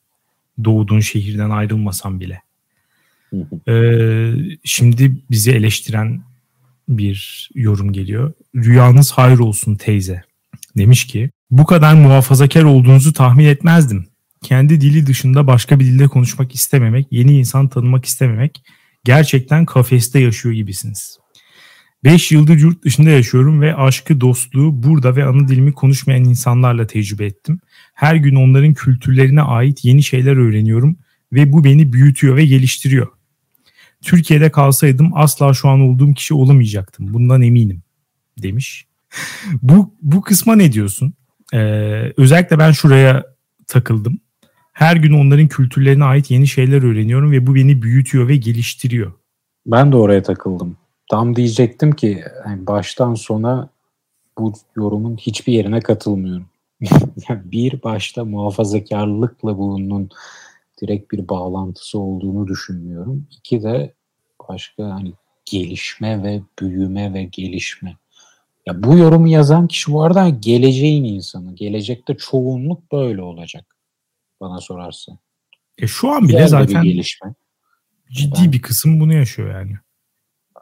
Doğduğun 0.64 1.00
şehirden 1.00 1.50
ayrılmasan 1.50 2.20
bile. 2.20 2.42
Ee, 3.68 4.32
şimdi 4.64 5.16
bizi 5.30 5.52
eleştiren 5.52 6.22
bir 6.88 7.50
yorum 7.54 7.92
geliyor. 7.92 8.32
Rüyanız 8.54 9.12
hayır 9.12 9.38
olsun 9.38 9.74
teyze. 9.74 10.22
Demiş 10.76 11.06
ki 11.06 11.30
bu 11.50 11.66
kadar 11.66 11.94
muhafazakar 11.94 12.62
olduğunuzu 12.62 13.12
tahmin 13.12 13.44
etmezdim. 13.44 14.06
Kendi 14.42 14.80
dili 14.80 15.06
dışında 15.06 15.46
başka 15.46 15.80
bir 15.80 15.84
dilde 15.84 16.08
konuşmak 16.08 16.54
istememek, 16.54 17.06
yeni 17.10 17.38
insan 17.38 17.68
tanımak 17.68 18.04
istememek 18.04 18.62
gerçekten 19.04 19.66
kafeste 19.66 20.18
yaşıyor 20.20 20.54
gibisiniz. 20.54 21.18
5 22.04 22.32
yıldır 22.32 22.58
yurt 22.58 22.84
dışında 22.84 23.10
yaşıyorum 23.10 23.60
ve 23.60 23.74
aşkı, 23.74 24.20
dostluğu 24.20 24.82
burada 24.82 25.16
ve 25.16 25.24
ana 25.24 25.48
dilimi 25.48 25.72
konuşmayan 25.72 26.24
insanlarla 26.24 26.86
tecrübe 26.86 27.26
ettim. 27.26 27.60
Her 27.94 28.14
gün 28.14 28.34
onların 28.34 28.74
kültürlerine 28.74 29.42
ait 29.42 29.84
yeni 29.84 30.02
şeyler 30.02 30.36
öğreniyorum 30.36 30.96
ve 31.32 31.52
bu 31.52 31.64
beni 31.64 31.92
büyütüyor 31.92 32.36
ve 32.36 32.46
geliştiriyor. 32.46 33.06
Türkiye'de 34.06 34.50
kalsaydım 34.50 35.10
asla 35.14 35.54
şu 35.54 35.68
an 35.68 35.80
olduğum 35.80 36.14
kişi 36.14 36.34
olamayacaktım. 36.34 37.14
Bundan 37.14 37.42
eminim 37.42 37.82
demiş. 38.42 38.86
bu 39.62 39.94
bu 40.02 40.20
kısma 40.20 40.56
ne 40.56 40.72
diyorsun? 40.72 41.14
Ee, 41.54 42.12
özellikle 42.16 42.58
ben 42.58 42.72
şuraya 42.72 43.24
takıldım. 43.66 44.20
Her 44.72 44.96
gün 44.96 45.12
onların 45.12 45.48
kültürlerine 45.48 46.04
ait 46.04 46.30
yeni 46.30 46.46
şeyler 46.46 46.82
öğreniyorum 46.82 47.32
ve 47.32 47.46
bu 47.46 47.54
beni 47.54 47.82
büyütüyor 47.82 48.28
ve 48.28 48.36
geliştiriyor. 48.36 49.12
Ben 49.66 49.92
de 49.92 49.96
oraya 49.96 50.22
takıldım. 50.22 50.76
Tam 51.10 51.36
diyecektim 51.36 51.92
ki 51.92 52.24
yani 52.46 52.66
baştan 52.66 53.14
sona 53.14 53.68
bu 54.38 54.52
yorumun 54.76 55.16
hiçbir 55.16 55.52
yerine 55.52 55.80
katılmıyorum. 55.80 56.46
bir 57.30 57.82
başta 57.82 58.24
muhafazakarlıkla 58.24 59.58
bunun 59.58 60.10
direkt 60.80 61.12
bir 61.12 61.28
bağlantısı 61.28 61.98
olduğunu 61.98 62.46
düşünmüyorum. 62.46 63.26
İki 63.30 63.62
de 63.62 63.94
başka 64.48 64.84
hani 64.84 65.12
gelişme 65.44 66.22
ve 66.22 66.42
büyüme 66.60 67.14
ve 67.14 67.24
gelişme. 67.24 67.96
Ya 68.66 68.82
bu 68.82 68.96
yorumu 68.96 69.28
yazan 69.28 69.68
kişi 69.68 69.92
bu 69.92 70.02
arada 70.02 70.28
geleceğin 70.28 71.04
insanı. 71.04 71.54
Gelecekte 71.54 72.16
çoğunluk 72.16 72.92
böyle 72.92 73.22
olacak 73.22 73.76
bana 74.40 74.60
sorarsa. 74.60 75.18
E 75.78 75.86
şu 75.86 76.10
an 76.10 76.22
bile 76.22 76.36
Diğer 76.36 76.46
zaten 76.46 76.82
bir 76.82 76.90
gelişme. 76.90 77.34
ciddi 78.10 78.44
ben, 78.44 78.52
bir 78.52 78.62
kısım 78.62 79.00
bunu 79.00 79.14
yaşıyor 79.14 79.54
yani. 79.60 79.76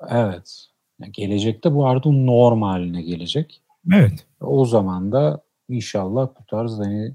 Evet. 0.08 0.66
Yani 1.00 1.12
gelecekte 1.12 1.74
bu 1.74 1.86
arada 1.88 2.10
normal 2.10 2.68
haline 2.68 3.02
gelecek. 3.02 3.62
Evet. 3.92 4.26
O 4.40 4.64
zaman 4.64 5.12
da 5.12 5.42
inşallah 5.68 6.28
bu 6.40 6.46
tarz 6.46 6.78
hani 6.78 7.14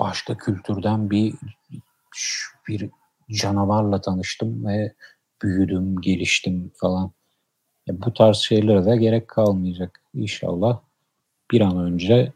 başka 0.00 0.36
kültürden 0.36 1.10
bir 1.10 1.34
bir 2.68 2.90
canavarla 3.30 4.00
tanıştım 4.00 4.66
ve 4.66 4.92
büyüdüm, 5.42 6.00
geliştim 6.00 6.70
falan. 6.74 7.12
Ya 7.86 8.02
bu 8.02 8.14
tarz 8.14 8.36
şeylere 8.36 8.86
de 8.86 8.96
gerek 8.96 9.28
kalmayacak. 9.28 10.00
İnşallah 10.14 10.80
bir 11.50 11.60
an 11.60 11.78
önce 11.78 12.32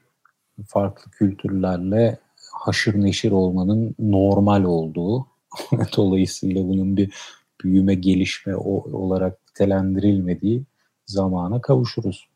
farklı 0.66 1.10
kültürlerle 1.10 2.18
haşır 2.52 3.00
neşir 3.02 3.30
olmanın 3.30 3.94
normal 3.98 4.64
olduğu, 4.64 5.26
dolayısıyla 5.96 6.68
bunun 6.68 6.96
bir 6.96 7.10
büyüme, 7.64 7.94
gelişme 7.94 8.56
olarak 8.56 9.38
nitelendirilmediği 9.48 10.62
zamana 11.06 11.60
kavuşuruz. 11.60 12.28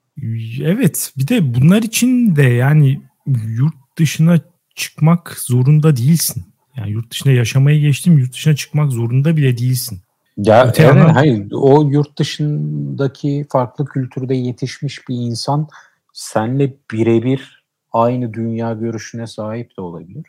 Evet, 0.63 1.13
bir 1.19 1.29
de 1.29 1.55
bunlar 1.55 1.83
için 1.83 2.37
de 2.37 2.43
yani 2.43 3.01
yurt 3.27 3.75
dışına 3.99 4.41
çıkmak 4.75 5.39
zorunda 5.39 5.97
değilsin. 5.97 6.45
Yani 6.79 6.91
yurt 6.91 7.11
dışında 7.11 7.33
yaşamaya 7.33 7.79
geçtim, 7.79 8.19
yurt 8.19 8.33
dışına 8.33 8.57
çıkmak 8.57 8.93
zorunda 8.93 9.37
bile 9.37 9.59
değilsin. 9.59 9.99
Ya 10.37 10.67
Öte 10.67 10.83
evet, 10.83 10.97
yandan... 10.97 11.15
hayır 11.15 11.49
o 11.53 11.83
yurt 11.91 12.19
dışındaki 12.19 13.47
farklı 13.53 13.85
kültürde 13.85 14.35
yetişmiş 14.35 15.09
bir 15.09 15.15
insan 15.15 15.69
senle 16.13 16.75
birebir 16.93 17.65
aynı 17.93 18.35
dünya 18.35 18.73
görüşüne 18.73 19.27
sahip 19.27 19.77
de 19.77 19.81
olabilir. 19.81 20.27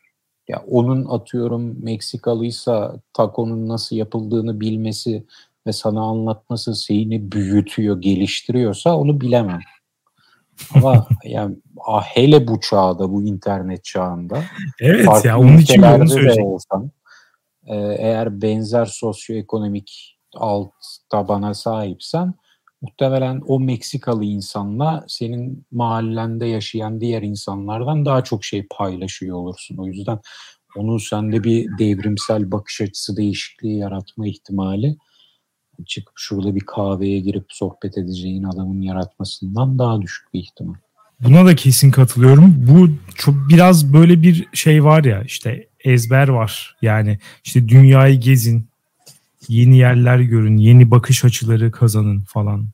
Ya 0.47 0.63
onun 0.67 1.05
atıyorum 1.05 1.83
Meksikalıysa 1.83 2.95
takonun 3.13 3.67
nasıl 3.67 3.95
yapıldığını 3.95 4.59
bilmesi 4.59 5.23
ve 5.67 5.73
sana 5.73 6.01
anlatması 6.01 6.75
seni 6.75 7.31
büyütüyor, 7.31 8.01
geliştiriyorsa 8.01 8.97
onu 8.97 9.21
bilemem. 9.21 9.59
Ama 10.75 11.07
yani 11.23 11.55
ah, 11.87 12.03
hele 12.03 12.47
bu 12.47 12.59
çağda, 12.59 13.11
bu 13.11 13.23
internet 13.23 13.83
çağında 13.83 14.43
evet 14.81 15.25
ya 15.25 15.39
onun 15.39 15.57
için 15.57 15.81
onu 15.81 16.09
söyleyeceğim. 16.09 16.49
olsan 16.49 16.91
e, 17.67 17.75
eğer 17.77 18.41
benzer 18.41 18.85
sosyoekonomik 18.85 20.17
alt 20.35 20.71
tabana 21.09 21.53
sahipsen 21.53 22.33
muhtemelen 22.81 23.41
o 23.47 23.59
Meksikalı 23.59 24.25
insanla 24.25 25.05
senin 25.07 25.65
mahallende 25.71 26.45
yaşayan 26.45 27.01
diğer 27.01 27.21
insanlardan 27.21 28.05
daha 28.05 28.23
çok 28.23 28.43
şey 28.43 28.67
paylaşıyor 28.71 29.37
olursun. 29.37 29.77
O 29.77 29.87
yüzden 29.87 30.19
onun 30.75 30.97
sende 30.97 31.43
bir 31.43 31.77
devrimsel 31.79 32.51
bakış 32.51 32.81
açısı 32.81 33.17
değişikliği 33.17 33.77
yaratma 33.77 34.27
ihtimali 34.27 34.97
çıkıp 35.85 36.13
şurada 36.15 36.55
bir 36.55 36.61
kahveye 36.61 37.19
girip 37.19 37.45
sohbet 37.49 37.97
edeceğin 37.97 38.43
adamın 38.43 38.81
yaratmasından 38.81 39.79
daha 39.79 40.01
düşük 40.01 40.33
bir 40.33 40.39
ihtimal. 40.39 40.75
Buna 41.23 41.45
da 41.45 41.55
kesin 41.55 41.91
katılıyorum. 41.91 42.55
Bu 42.57 42.89
çok 43.15 43.35
biraz 43.49 43.93
böyle 43.93 44.21
bir 44.21 44.47
şey 44.53 44.83
var 44.83 45.03
ya 45.03 45.23
işte 45.23 45.67
ezber 45.83 46.27
var. 46.27 46.75
Yani 46.81 47.19
işte 47.43 47.69
dünyayı 47.69 48.19
gezin, 48.19 48.67
yeni 49.47 49.77
yerler 49.77 50.19
görün, 50.19 50.57
yeni 50.57 50.91
bakış 50.91 51.25
açıları 51.25 51.71
kazanın 51.71 52.21
falan. 52.21 52.67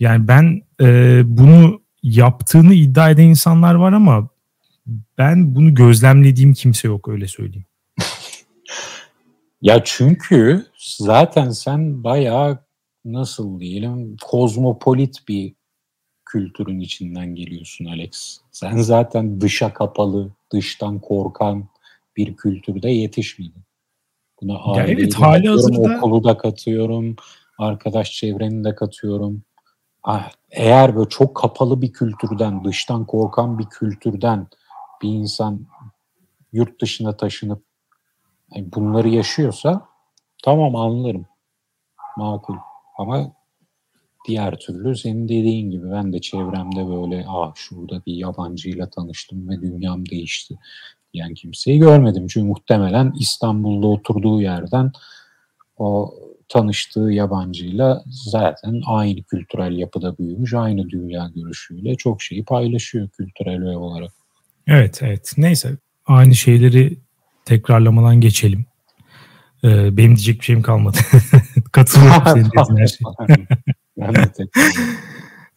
Yani 0.00 0.28
ben 0.28 0.62
e, 0.80 1.20
bunu 1.24 1.80
yaptığını 2.02 2.74
iddia 2.74 3.10
eden 3.10 3.24
insanlar 3.24 3.74
var 3.74 3.92
ama 3.92 4.28
ben 5.18 5.54
bunu 5.54 5.74
gözlemlediğim 5.74 6.54
kimse 6.54 6.88
yok 6.88 7.08
öyle 7.08 7.28
söyleyeyim. 7.28 7.66
ya 9.62 9.80
çünkü 9.84 10.66
zaten 10.98 11.50
sen 11.50 12.04
bayağı 12.04 12.58
nasıl 13.04 13.60
diyelim 13.60 14.16
kozmopolit 14.22 15.28
bir 15.28 15.54
kültürün 16.24 16.80
içinden 16.80 17.34
geliyorsun 17.34 17.84
Alex. 17.84 18.40
Sen 18.52 18.76
zaten 18.76 19.40
dışa 19.40 19.72
kapalı, 19.72 20.30
dıştan 20.52 20.98
korkan 20.98 21.68
bir 22.16 22.36
kültürde 22.36 22.90
yetişmedin. 22.90 23.62
Buna 24.42 24.76
ya 24.76 24.86
evet, 24.86 25.14
hali 25.14 25.48
hazırda... 25.48 25.96
okulu 25.96 26.24
da 26.24 26.38
katıyorum, 26.38 27.16
arkadaş 27.58 28.12
çevreni 28.12 28.64
de 28.64 28.74
katıyorum. 28.74 29.42
Eğer 30.50 30.96
böyle 30.96 31.08
çok 31.08 31.36
kapalı 31.36 31.82
bir 31.82 31.92
kültürden, 31.92 32.64
dıştan 32.64 33.06
korkan 33.06 33.58
bir 33.58 33.64
kültürden 33.64 34.46
bir 35.02 35.08
insan 35.08 35.66
yurt 36.52 36.80
dışına 36.80 37.16
taşınıp 37.16 37.67
yani 38.54 38.72
bunları 38.74 39.08
yaşıyorsa 39.08 39.88
tamam 40.44 40.76
anlarım. 40.76 41.26
Makul. 42.16 42.56
Ama 42.98 43.32
diğer 44.28 44.58
türlü 44.58 44.96
senin 44.96 45.28
dediğin 45.28 45.70
gibi 45.70 45.90
ben 45.90 46.12
de 46.12 46.20
çevremde 46.20 46.86
böyle 46.86 47.24
ah 47.28 47.52
şurada 47.54 48.02
bir 48.06 48.14
yabancıyla 48.14 48.90
tanıştım 48.90 49.48
ve 49.48 49.60
dünyam 49.60 50.06
değişti 50.06 50.58
diyen 51.14 51.34
kimseyi 51.34 51.78
görmedim. 51.78 52.26
Çünkü 52.26 52.46
muhtemelen 52.46 53.12
İstanbul'da 53.18 53.86
oturduğu 53.86 54.40
yerden 54.40 54.92
o 55.76 56.14
tanıştığı 56.48 57.00
yabancıyla 57.00 58.02
zaten 58.06 58.82
aynı 58.86 59.22
kültürel 59.22 59.78
yapıda 59.78 60.18
büyümüş, 60.18 60.54
aynı 60.54 60.90
dünya 60.90 61.30
görüşüyle 61.34 61.94
çok 61.94 62.22
şeyi 62.22 62.44
paylaşıyor 62.44 63.08
kültürel 63.08 63.62
olarak. 63.62 64.10
Evet, 64.66 65.00
evet. 65.02 65.32
Neyse 65.36 65.76
aynı 66.06 66.34
şeyleri 66.34 66.98
tekrarlamadan 67.48 68.20
geçelim. 68.20 68.66
Ee, 69.64 69.96
benim 69.96 70.16
diyecek 70.16 70.40
bir 70.40 70.44
şeyim 70.44 70.62
kalmadı. 70.62 70.98
Katılıyorum 71.72 72.22
senin 72.26 72.44
dediğin 72.44 72.76
her 72.76 72.86
şey. 72.86 74.46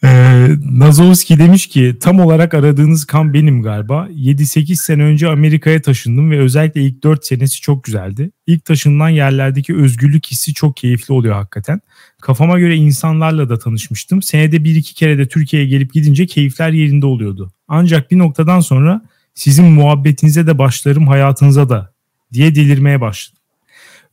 Ee, 0.04 0.48
Nazowski 0.72 1.40
demiş 1.40 1.68
ki 1.68 1.96
tam 2.02 2.20
olarak 2.20 2.54
aradığınız 2.54 3.06
kan 3.06 3.34
benim 3.34 3.62
galiba. 3.62 4.08
7-8 4.12 4.76
sene 4.76 5.04
önce 5.04 5.30
Amerika'ya 5.30 5.82
taşındım 5.82 6.32
ve 6.32 6.40
özellikle 6.40 6.82
ilk 6.82 7.04
4 7.04 7.26
senesi 7.26 7.62
çok 7.62 7.84
güzeldi. 7.84 8.32
İlk 8.48 8.66
taşınılan 8.66 9.10
yerlerdeki 9.10 9.76
özgürlük 9.76 10.28
hissi 10.28 10.54
çok 10.54 10.78
keyifli 10.78 11.14
oluyor 11.14 11.36
hakikaten. 11.36 11.82
Kafama 12.22 12.60
göre 12.60 12.76
insanlarla 12.76 13.50
da 13.50 13.60
tanışmıştım. 13.60 14.22
Senede 14.22 14.58
1-2 14.58 14.94
kere 14.94 15.18
de 15.18 15.28
Türkiye'ye 15.28 15.68
gelip 15.68 15.94
gidince 15.94 16.26
keyifler 16.26 16.72
yerinde 16.72 17.06
oluyordu. 17.06 17.54
Ancak 17.68 18.12
bir 18.12 18.18
noktadan 18.18 18.60
sonra 18.60 19.02
sizin 19.42 19.66
muhabbetinize 19.66 20.48
de 20.48 20.58
başlarım 20.58 21.08
hayatınıza 21.08 21.70
da 21.70 21.94
diye 22.34 22.56
delirmeye 22.56 23.02
başladım. 23.02 23.42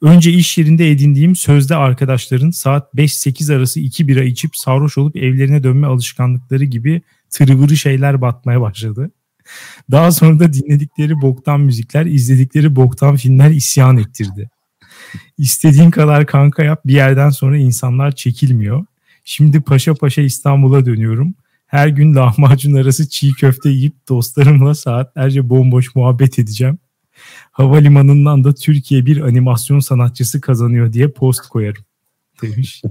Önce 0.02 0.32
iş 0.32 0.58
yerinde 0.58 0.90
edindiğim 0.90 1.37
sözde 1.37 1.76
arkadaşların 1.76 2.50
saat 2.50 2.94
5-8 2.94 3.54
arası 3.54 3.80
2 3.80 4.08
bira 4.08 4.25
içip 4.25 4.56
sarhoş 4.56 4.99
olup 4.99 5.16
evlerine 5.16 5.62
dönme 5.62 5.87
alışkanlıkları 5.87 6.64
gibi 6.64 7.02
tırıvırı 7.30 7.76
şeyler 7.76 8.20
batmaya 8.20 8.61
başladı. 8.61 9.11
Daha 9.90 10.12
sonra 10.12 10.40
da 10.40 10.52
dinledikleri 10.52 11.23
boktan 11.23 11.61
müzikler, 11.61 12.06
izledikleri 12.06 12.76
boktan 12.76 13.16
filmler 13.16 13.50
isyan 13.50 13.97
ettirdi. 13.97 14.50
İstediğin 15.38 15.90
kadar 15.90 16.26
kanka 16.26 16.64
yap 16.64 16.80
bir 16.86 16.95
yerden 16.95 17.30
sonra 17.30 17.56
insanlar 17.56 18.12
çekilmiyor. 18.12 18.84
Şimdi 19.25 19.60
paşa 19.60 19.95
paşa 19.95 20.23
İstanbul'a 20.23 20.86
dönüyorum. 20.86 21.34
Her 21.69 21.89
gün 21.89 22.15
lahmacun 22.15 22.75
arası 22.75 23.09
çiğ 23.09 23.33
köfte 23.33 23.71
yiyip 23.71 24.09
dostlarımla 24.09 24.75
saatlerce 24.75 25.50
bomboş 25.50 25.95
muhabbet 25.95 26.39
edeceğim 26.39 26.78
havalimanından 27.52 28.45
da 28.45 28.54
Türkiye 28.54 29.07
bir 29.07 29.21
animasyon 29.21 29.81
sanatçısı 29.81 30.41
kazanıyor 30.41 30.93
diye 30.93 31.09
post 31.09 31.41
koyarım 31.41 31.85
demiş. 32.43 32.83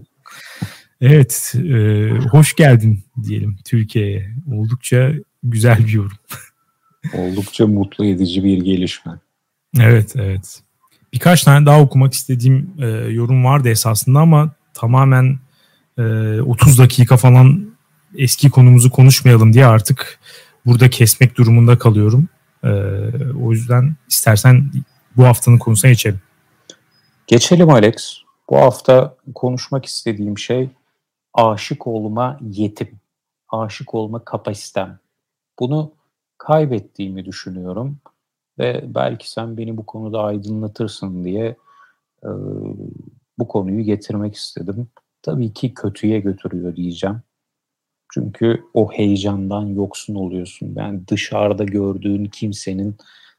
Evet, 1.01 1.53
e, 1.55 2.09
hoş 2.31 2.55
geldin 2.55 3.03
diyelim 3.23 3.57
Türkiye'ye. 3.65 4.29
Oldukça 4.51 5.11
güzel 5.43 5.77
bir 5.79 5.91
yorum. 5.91 6.17
Oldukça 7.13 7.67
mutlu 7.67 8.05
edici 8.05 8.43
bir 8.43 8.57
gelişme. 8.57 9.11
Evet, 9.79 10.13
evet. 10.15 10.61
Birkaç 11.13 11.43
tane 11.43 11.65
daha 11.65 11.81
okumak 11.81 12.13
istediğim 12.13 12.73
e, 12.79 12.85
yorum 12.87 13.45
vardı 13.45 13.69
esasında 13.69 14.19
ama 14.19 14.51
tamamen 14.73 15.39
e, 15.97 16.03
30 16.41 16.79
dakika 16.79 17.17
falan 17.17 17.76
eski 18.17 18.49
konumuzu 18.49 18.91
konuşmayalım 18.91 19.53
diye 19.53 19.65
artık 19.65 20.19
burada 20.65 20.89
kesmek 20.89 21.37
durumunda 21.37 21.77
kalıyorum. 21.77 22.29
Ee, 22.63 22.69
o 23.43 23.51
yüzden 23.51 23.95
istersen 24.09 24.71
bu 25.17 25.23
haftanın 25.23 25.57
konusuna 25.57 25.91
geçelim. 25.91 26.21
Geçelim 27.27 27.69
Alex. 27.69 28.17
Bu 28.49 28.57
hafta 28.57 29.15
konuşmak 29.35 29.85
istediğim 29.85 30.37
şey 30.37 30.69
aşık 31.33 31.87
olma 31.87 32.39
yetim, 32.41 32.99
aşık 33.49 33.93
olma 33.93 34.25
kapasitem. 34.25 34.99
Bunu 35.59 35.91
kaybettiğimi 36.37 37.25
düşünüyorum 37.25 37.97
ve 38.59 38.83
belki 38.87 39.31
sen 39.31 39.57
beni 39.57 39.77
bu 39.77 39.85
konuda 39.85 40.23
aydınlatırsın 40.23 41.23
diye 41.25 41.55
e, 42.23 42.29
bu 43.39 43.47
konuyu 43.47 43.81
getirmek 43.81 44.35
istedim. 44.35 44.87
Tabii 45.21 45.53
ki 45.53 45.73
kötüye 45.73 46.19
götürüyor 46.19 46.75
diyeceğim. 46.75 47.21
Çünkü 48.13 48.63
o 48.73 48.91
heyecandan 48.91 49.65
yoksun 49.65 50.15
oluyorsun. 50.15 50.73
Yani 50.75 51.07
dışarıda 51.07 51.63
gördüğün 51.63 52.25
kimsenin 52.25 52.95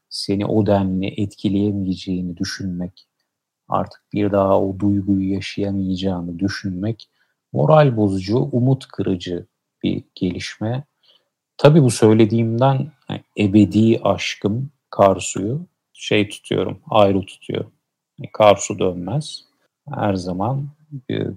seni 0.09 0.45
o 0.45 0.65
denli 0.65 1.07
etkileyemeyeceğini 1.21 2.37
düşünmek, 2.37 3.07
artık 3.67 4.01
bir 4.13 4.31
daha 4.31 4.61
o 4.61 4.79
duyguyu 4.79 5.33
yaşayamayacağını 5.33 6.39
düşünmek 6.39 7.09
moral 7.53 7.97
bozucu, 7.97 8.37
umut 8.37 8.87
kırıcı 8.87 9.45
bir 9.83 10.03
gelişme. 10.15 10.83
Tabii 11.57 11.83
bu 11.83 11.91
söylediğimden 11.91 12.91
yani 13.09 13.21
ebedi 13.39 13.99
aşkım 14.03 14.69
Karsu'yu 14.89 15.65
şey 15.93 16.29
tutuyorum, 16.29 16.79
ayrı 16.89 17.21
tutuyorum. 17.21 17.71
Yani 18.19 18.29
Karsu 18.33 18.79
dönmez. 18.79 19.43
Her 19.89 20.13
zaman 20.13 20.67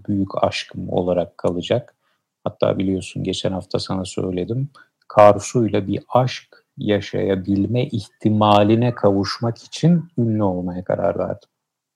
büyük 0.08 0.44
aşkım 0.44 0.88
olarak 0.88 1.38
kalacak. 1.38 1.94
Hatta 2.44 2.78
biliyorsun 2.78 3.24
geçen 3.24 3.52
hafta 3.52 3.78
sana 3.78 4.04
söyledim. 4.04 4.70
Karsu'yla 5.08 5.86
bir 5.86 6.02
aşk 6.08 6.64
yaşayabilme 6.78 7.86
ihtimaline 7.86 8.94
kavuşmak 8.94 9.58
için 9.58 10.04
ünlü 10.18 10.42
olmaya 10.42 10.84
karar 10.84 11.18
verdim. 11.18 11.48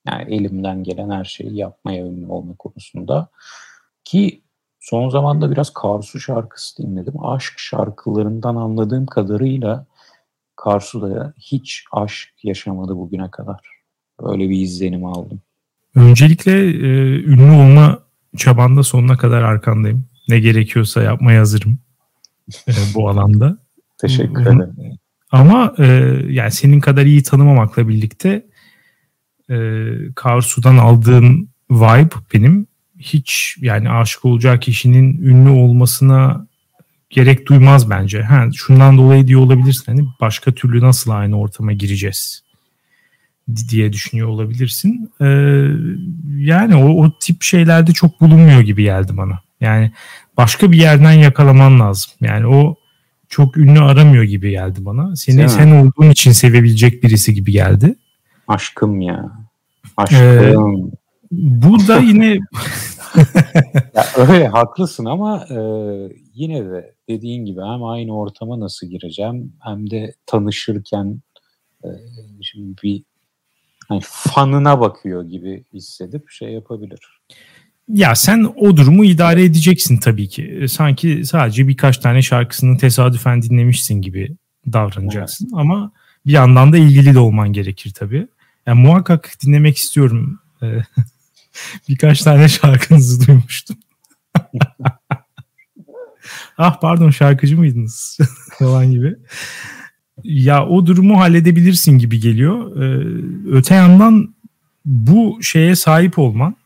Yani 0.08 0.34
elimden 0.34 0.82
gelen 0.82 1.10
her 1.10 1.24
şeyi 1.24 1.56
yapmaya 1.56 2.06
ünlü 2.06 2.26
olma 2.26 2.54
konusunda. 2.54 3.28
Ki 4.04 4.42
son 4.80 5.08
zamanda 5.08 5.50
biraz 5.50 5.70
Karsu 5.70 6.20
şarkısı 6.20 6.82
dinledim. 6.82 7.24
Aşk 7.24 7.52
şarkılarından 7.56 8.56
anladığım 8.56 9.06
kadarıyla 9.06 9.86
Karsu 10.56 11.02
da 11.02 11.34
hiç 11.38 11.84
aşk 11.92 12.28
yaşamadı 12.42 12.96
bugüne 12.96 13.30
kadar. 13.30 13.60
Böyle 14.22 14.48
bir 14.48 14.60
izlenim 14.60 15.04
aldım. 15.04 15.40
Öncelikle 15.94 16.52
e, 16.52 16.88
ünlü 17.22 17.52
olma 17.52 17.98
çabanda 18.36 18.82
sonuna 18.82 19.16
kadar 19.16 19.42
arkandayım 19.42 20.04
ne 20.28 20.38
gerekiyorsa 20.38 21.02
yapmaya 21.02 21.40
hazırım 21.40 21.78
e, 22.68 22.72
bu 22.94 23.08
alanda. 23.08 23.58
Teşekkür 23.98 24.42
ederim. 24.42 24.98
Ama 25.30 25.74
e, 25.78 25.84
yani 26.28 26.50
senin 26.50 26.80
kadar 26.80 27.06
iyi 27.06 27.22
tanımamakla 27.22 27.88
birlikte 27.88 28.46
e, 29.50 29.56
Karsu'dan 30.14 30.76
aldığım 30.76 31.48
vibe 31.70 32.14
benim 32.34 32.66
hiç 32.98 33.56
yani 33.60 33.90
aşık 33.90 34.24
olacağı 34.24 34.60
kişinin 34.60 35.22
ünlü 35.22 35.48
olmasına 35.48 36.46
gerek 37.10 37.48
duymaz 37.48 37.90
bence. 37.90 38.22
Ha, 38.22 38.48
şundan 38.54 38.98
dolayı 38.98 39.26
diye 39.26 39.36
olabilirsin. 39.36 39.84
Hani 39.86 40.08
başka 40.20 40.52
türlü 40.52 40.80
nasıl 40.80 41.10
aynı 41.10 41.40
ortama 41.40 41.72
gireceğiz 41.72 42.42
diye 43.68 43.92
düşünüyor 43.92 44.28
olabilirsin. 44.28 45.10
Ee, 45.20 45.24
yani 46.36 46.74
o, 46.74 47.04
o 47.04 47.18
tip 47.18 47.42
şeylerde 47.42 47.92
çok 47.92 48.20
bulunmuyor 48.20 48.60
gibi 48.60 48.82
geldi 48.82 49.16
bana. 49.16 49.45
Yani 49.60 49.92
başka 50.36 50.72
bir 50.72 50.78
yerden 50.78 51.12
yakalaman 51.12 51.80
lazım. 51.80 52.12
Yani 52.20 52.46
o 52.46 52.76
çok 53.28 53.56
ünlü 53.56 53.80
aramıyor 53.80 54.24
gibi 54.24 54.50
geldi 54.50 54.78
bana. 54.80 55.16
Seni 55.16 55.38
Değil 55.38 55.48
sen 55.48 55.68
mi? 55.68 55.80
olduğun 55.80 56.10
için 56.10 56.32
sevebilecek 56.32 57.02
birisi 57.02 57.34
gibi 57.34 57.52
geldi. 57.52 57.94
Aşkım 58.48 59.00
ya. 59.00 59.32
Aşkım. 59.96 60.18
Ee, 60.18 60.54
burada 61.30 61.98
yine 61.98 62.38
ya 63.94 64.04
öyle 64.16 64.48
haklısın 64.48 65.04
ama 65.04 65.46
e, 65.50 65.58
yine 66.34 66.70
de 66.70 66.94
dediğin 67.08 67.44
gibi 67.44 67.60
hem 67.60 67.84
aynı 67.84 68.18
ortama 68.18 68.60
nasıl 68.60 68.86
gireceğim 68.86 69.52
hem 69.60 69.90
de 69.90 70.14
tanışırken 70.26 71.20
e, 71.84 71.88
şimdi 72.42 72.82
bir 72.82 73.02
hani 73.88 74.00
fanına 74.04 74.80
bakıyor 74.80 75.24
gibi 75.24 75.64
hissedip 75.72 76.30
şey 76.30 76.52
yapabilir. 76.52 77.20
Ya 77.88 78.14
sen 78.14 78.52
o 78.56 78.76
durumu 78.76 79.04
idare 79.04 79.44
edeceksin 79.44 79.96
tabii 79.96 80.28
ki. 80.28 80.58
E, 80.60 80.68
sanki 80.68 81.22
sadece 81.24 81.68
birkaç 81.68 81.98
tane 81.98 82.22
şarkısını 82.22 82.78
tesadüfen 82.78 83.42
dinlemişsin 83.42 84.02
gibi 84.02 84.36
davranacaksın. 84.72 85.44
Evet. 85.46 85.60
Ama 85.60 85.92
bir 86.26 86.32
yandan 86.32 86.72
da 86.72 86.76
ilgili 86.76 87.14
de 87.14 87.18
olman 87.18 87.52
gerekir 87.52 87.92
tabii. 87.94 88.28
Yani 88.66 88.80
muhakkak 88.80 89.32
dinlemek 89.46 89.76
istiyorum. 89.76 90.40
E, 90.62 90.66
birkaç 91.88 92.22
tane 92.22 92.48
şarkınızı 92.48 93.26
duymuştum. 93.26 93.76
ah 96.58 96.80
pardon 96.80 97.10
şarkıcı 97.10 97.58
mıydınız 97.58 98.18
falan 98.58 98.90
gibi. 98.90 99.16
Ya 100.24 100.66
o 100.66 100.86
durumu 100.86 101.20
halledebilirsin 101.20 101.98
gibi 101.98 102.20
geliyor. 102.20 102.76
Ee, 102.76 103.06
öte 103.50 103.74
yandan 103.74 104.34
bu 104.84 105.38
şeye 105.42 105.76
sahip 105.76 106.18
olman 106.18 106.56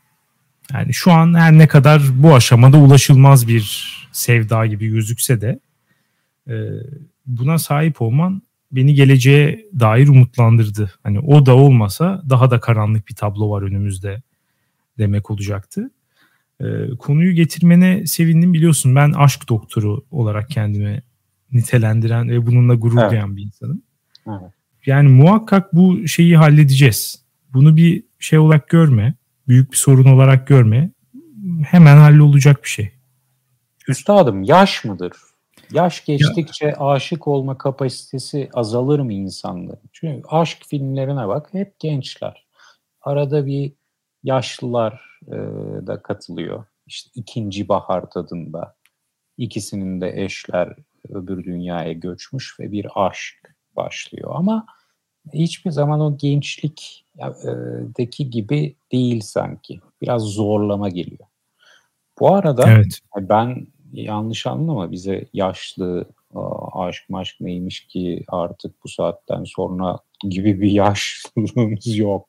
yani 0.74 0.94
şu 0.94 1.12
an 1.12 1.34
her 1.34 1.52
ne 1.52 1.68
kadar 1.68 2.02
bu 2.14 2.34
aşamada 2.34 2.78
ulaşılmaz 2.78 3.48
bir 3.48 3.96
sevda 4.12 4.66
gibi 4.66 4.88
gözükse 4.88 5.40
de 5.40 5.60
e, 6.48 6.54
buna 7.26 7.58
sahip 7.58 8.02
olman 8.02 8.42
beni 8.72 8.94
geleceğe 8.94 9.66
dair 9.80 10.08
umutlandırdı. 10.08 10.92
Hani 11.02 11.20
o 11.20 11.46
da 11.46 11.56
olmasa 11.56 12.22
daha 12.30 12.50
da 12.50 12.60
karanlık 12.60 13.08
bir 13.08 13.14
tablo 13.14 13.50
var 13.50 13.62
önümüzde 13.62 14.22
demek 14.98 15.30
olacaktı. 15.30 15.90
E, 16.60 16.66
konuyu 16.98 17.32
getirmene 17.32 18.06
sevindim 18.06 18.52
biliyorsun 18.52 18.96
ben 18.96 19.12
aşk 19.12 19.48
doktoru 19.48 20.04
olarak 20.10 20.50
kendimi 20.50 21.02
nitelendiren 21.52 22.28
ve 22.28 22.46
bununla 22.46 22.74
gurur 22.74 22.98
evet. 23.00 23.10
duyan 23.10 23.36
bir 23.36 23.42
insanım. 23.42 23.82
Evet. 24.28 24.52
Yani 24.86 25.08
muhakkak 25.08 25.74
bu 25.74 26.08
şeyi 26.08 26.36
halledeceğiz. 26.36 27.22
Bunu 27.52 27.76
bir 27.76 28.02
şey 28.18 28.38
olarak 28.38 28.68
görme 28.68 29.14
büyük 29.50 29.72
bir 29.72 29.76
sorun 29.76 30.04
olarak 30.04 30.46
görme. 30.46 30.90
Hemen 31.64 31.96
hallolacak 31.96 32.62
bir 32.64 32.68
şey. 32.68 32.92
Üstadım 33.88 34.42
yaş 34.42 34.84
mıdır? 34.84 35.12
Yaş 35.72 36.04
geçtikçe 36.04 36.66
ya. 36.66 36.76
aşık 36.78 37.28
olma 37.28 37.58
kapasitesi 37.58 38.48
azalır 38.54 38.98
mı 38.98 39.12
insanların? 39.12 39.90
Çünkü 39.92 40.28
aşk 40.28 40.58
filmlerine 40.66 41.28
bak 41.28 41.48
hep 41.52 41.80
gençler. 41.80 42.46
Arada 43.02 43.46
bir 43.46 43.72
yaşlılar 44.22 45.18
e, 45.26 45.36
da 45.86 46.02
katılıyor. 46.02 46.64
İşte 46.86 47.10
ikinci 47.14 47.68
bahar 47.68 48.10
tadında. 48.10 48.76
İkisinin 49.36 50.00
de 50.00 50.24
eşler 50.24 50.76
öbür 51.08 51.44
dünyaya 51.44 51.92
göçmüş 51.92 52.60
ve 52.60 52.72
bir 52.72 52.86
aşk 52.94 53.56
başlıyor. 53.76 54.30
Ama 54.34 54.66
hiçbir 55.34 55.70
zaman 55.70 56.00
o 56.00 56.16
gençlik 56.16 57.04
deki 57.98 58.30
gibi 58.30 58.74
değil 58.92 59.20
sanki. 59.20 59.80
Biraz 60.02 60.22
zorlama 60.22 60.88
geliyor. 60.88 61.26
Bu 62.20 62.34
arada 62.34 62.64
evet. 62.68 62.98
ben 63.20 63.66
yanlış 63.92 64.46
anlama 64.46 64.92
bize 64.92 65.24
yaşlı 65.32 66.06
aşk 66.72 67.04
maşk 67.08 67.40
neymiş 67.40 67.86
ki 67.86 68.24
artık 68.28 68.84
bu 68.84 68.88
saatten 68.88 69.44
sonra 69.44 69.98
gibi 70.30 70.60
bir 70.60 70.70
yaşlılığımız 70.70 71.96
yok. 71.96 72.26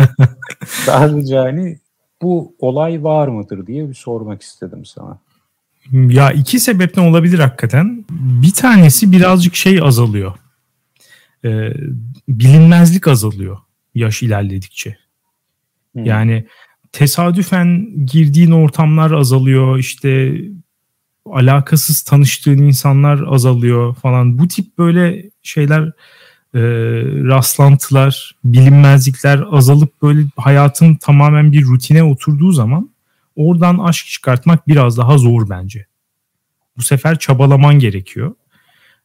Sadece 0.66 1.36
hani 1.36 1.78
bu 2.22 2.54
olay 2.58 3.04
var 3.04 3.28
mıdır 3.28 3.66
diye 3.66 3.88
bir 3.88 3.94
sormak 3.94 4.42
istedim 4.42 4.84
sana. 4.84 5.18
Ya 5.92 6.32
iki 6.32 6.60
sebepten 6.60 7.02
olabilir 7.02 7.38
hakikaten. 7.38 8.04
Bir 8.10 8.52
tanesi 8.54 9.12
birazcık 9.12 9.54
şey 9.54 9.80
azalıyor. 9.82 10.32
Ee, 11.44 11.72
bilinmezlik 12.28 13.08
azalıyor 13.08 13.58
yaş 13.94 14.22
ilerledikçe. 14.22 14.96
Hmm. 15.92 16.04
Yani 16.04 16.46
tesadüfen 16.92 17.88
girdiğin 18.06 18.50
ortamlar 18.50 19.10
azalıyor 19.10 19.78
işte 19.78 20.40
alakasız 21.26 22.02
tanıştığın 22.02 22.58
insanlar 22.58 23.24
azalıyor 23.28 23.94
falan. 23.94 24.38
Bu 24.38 24.48
tip 24.48 24.78
böyle 24.78 25.30
şeyler 25.42 25.82
e, 26.54 26.60
rastlantılar, 27.28 28.34
bilinmezlikler 28.44 29.44
azalıp 29.50 30.02
böyle 30.02 30.26
hayatın 30.36 30.94
tamamen 30.94 31.52
bir 31.52 31.64
rutine 31.64 32.02
oturduğu 32.02 32.52
zaman 32.52 32.90
oradan 33.36 33.78
aşk 33.78 34.06
çıkartmak 34.06 34.68
biraz 34.68 34.98
daha 34.98 35.18
zor 35.18 35.50
bence. 35.50 35.86
Bu 36.76 36.82
sefer 36.82 37.18
çabalaman 37.18 37.78
gerekiyor. 37.78 38.34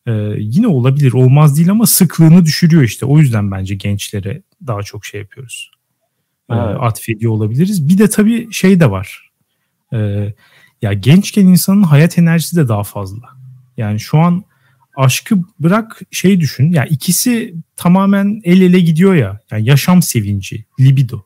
Ee, 0.10 0.36
yine 0.38 0.68
olabilir 0.68 1.14
olmaz 1.14 1.58
değil 1.58 1.72
ama 1.72 1.86
sıklığını 1.86 2.46
düşürüyor 2.46 2.84
işte. 2.84 3.06
O 3.06 3.20
yüzden 3.20 3.52
bence 3.52 3.76
gençlere 3.76 4.42
daha 4.68 4.84
çok 4.84 5.06
şey 5.06 5.22
yapıyoruz. 5.22 5.72
Ee, 6.50 6.56
evet. 6.56 6.78
atfediyor 6.80 7.32
olabiliriz. 7.32 7.90
Bir 7.90 7.98
de 7.98 8.10
tabii 8.10 8.54
şey 8.54 8.80
de 8.80 8.92
var. 8.92 9.32
Ee, 9.94 10.34
ya 10.82 10.94
gençken 10.94 11.46
insanın 11.46 11.84
hayat 11.84 12.18
enerjisi 12.18 12.56
de 12.56 12.68
daha 12.68 12.84
fazla. 12.84 13.30
Yani 13.78 14.00
şu 14.00 14.18
an 14.18 14.44
aşkı 14.98 15.36
bırak 15.60 16.02
şey 16.12 16.40
düşün. 16.40 16.72
Ya 16.72 16.86
ikisi 16.86 17.56
tamamen 17.76 18.42
el 18.44 18.62
ele 18.62 18.80
gidiyor 18.80 19.16
ya. 19.16 19.40
Yani 19.52 19.66
yaşam 19.66 20.02
sevinci, 20.02 20.66
libido. 20.80 21.26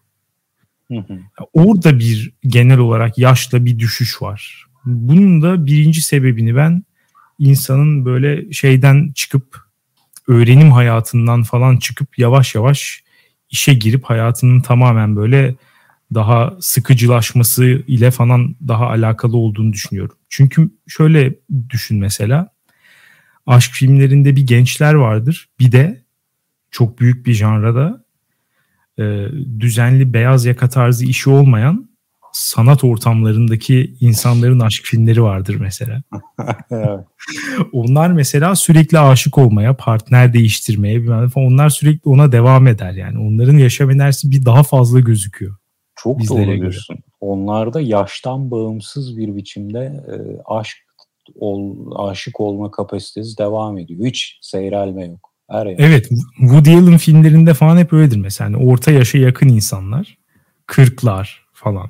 Hı 0.88 0.98
hı. 0.98 1.19
Orada 1.54 2.00
bir 2.00 2.34
genel 2.48 2.78
olarak 2.78 3.17
yaşla 3.17 3.65
bir 3.65 3.80
düşüş 3.80 4.22
var. 4.22 4.65
Bunun 4.86 5.41
da 5.41 5.65
birinci 5.65 6.02
sebebini 6.02 6.56
ben 6.56 6.84
insanın 7.39 8.06
böyle 8.06 8.52
şeyden 8.52 9.12
çıkıp 9.15 9.63
öğrenim 10.28 10.72
hayatından 10.72 11.43
falan 11.43 11.78
çıkıp 11.78 12.19
yavaş 12.19 12.56
yavaş 12.56 13.04
işe 13.50 13.74
girip 13.74 14.04
hayatının 14.04 14.62
tamamen 14.62 15.15
böyle 15.15 15.56
daha 16.13 16.54
sıkıcılaşması 16.60 17.65
ile 17.65 18.12
falan 18.12 18.56
daha 18.67 18.88
alakalı 18.88 19.38
olduğunu 19.38 19.74
düşünüyorum. 19.74 20.15
Çünkü 20.30 20.69
şöyle 20.88 21.36
düşün 21.69 21.98
mesela 22.00 22.54
aşk 23.46 23.72
filmlerinde 23.72 24.36
bir 24.36 24.48
gençler 24.48 24.93
vardır 24.93 25.50
bir 25.60 25.72
de 25.72 26.04
çok 26.72 27.00
büyük 27.00 27.26
bir 27.26 27.34
janrada 27.34 28.06
e, 29.00 29.28
düzenli 29.60 30.13
beyaz 30.13 30.46
yaka 30.46 30.69
tarzı 30.69 31.06
işi 31.06 31.30
olmayan 31.30 31.89
sanat 32.34 32.84
ortamlarındaki 32.84 33.93
insanların 34.00 34.60
aşk 34.60 34.84
filmleri 34.86 35.24
vardır 35.24 35.56
mesela. 35.56 36.02
onlar 37.72 38.12
mesela 38.12 38.56
sürekli 38.56 39.00
aşık 39.00 39.38
olmaya, 39.38 39.76
partner 39.78 40.34
değiştirmeye 40.34 41.06
falan 41.06 41.32
onlar 41.36 41.69
sürekli 41.69 42.10
ona 42.10 42.32
devam 42.32 42.67
eder 42.67 42.91
yani. 42.91 43.19
Onların 43.19 43.58
yaşam 43.58 43.91
enerjisi 43.91 44.32
bir 44.32 44.46
daha 44.46 44.63
fazla 44.63 45.00
gözüküyor. 45.00 45.56
Çok 45.96 46.30
doğru 46.30 46.46
diyorsun. 46.46 46.96
Göre. 46.96 47.06
Onlarda 47.22 47.82
yaştan 47.82 48.52
bağımsız 48.52 49.17
bir 49.17 49.36
biçimde 49.36 49.80
e, 49.80 50.15
aşk 50.46 50.78
ol, 51.36 51.76
aşık 52.10 52.39
olma 52.39 52.72
kapasitesi 52.72 53.38
devam 53.38 53.78
ediyor. 53.78 54.06
Hiç 54.06 54.39
seyrelme 54.41 55.06
yok. 55.06 55.30
Her 55.50 55.65
yer. 55.65 55.76
Evet, 55.80 56.10
Woody 56.38 56.76
Allen 56.76 56.98
filmlerinde 56.98 57.54
falan 57.54 57.78
hep 57.78 57.93
öyledir 57.93 58.17
mesela. 58.17 58.50
Yani 58.50 58.69
orta 58.69 58.91
yaşa 58.91 59.17
yakın 59.17 59.48
insanlar, 59.48 60.17
kırklar 60.65 61.46
falan. 61.54 61.89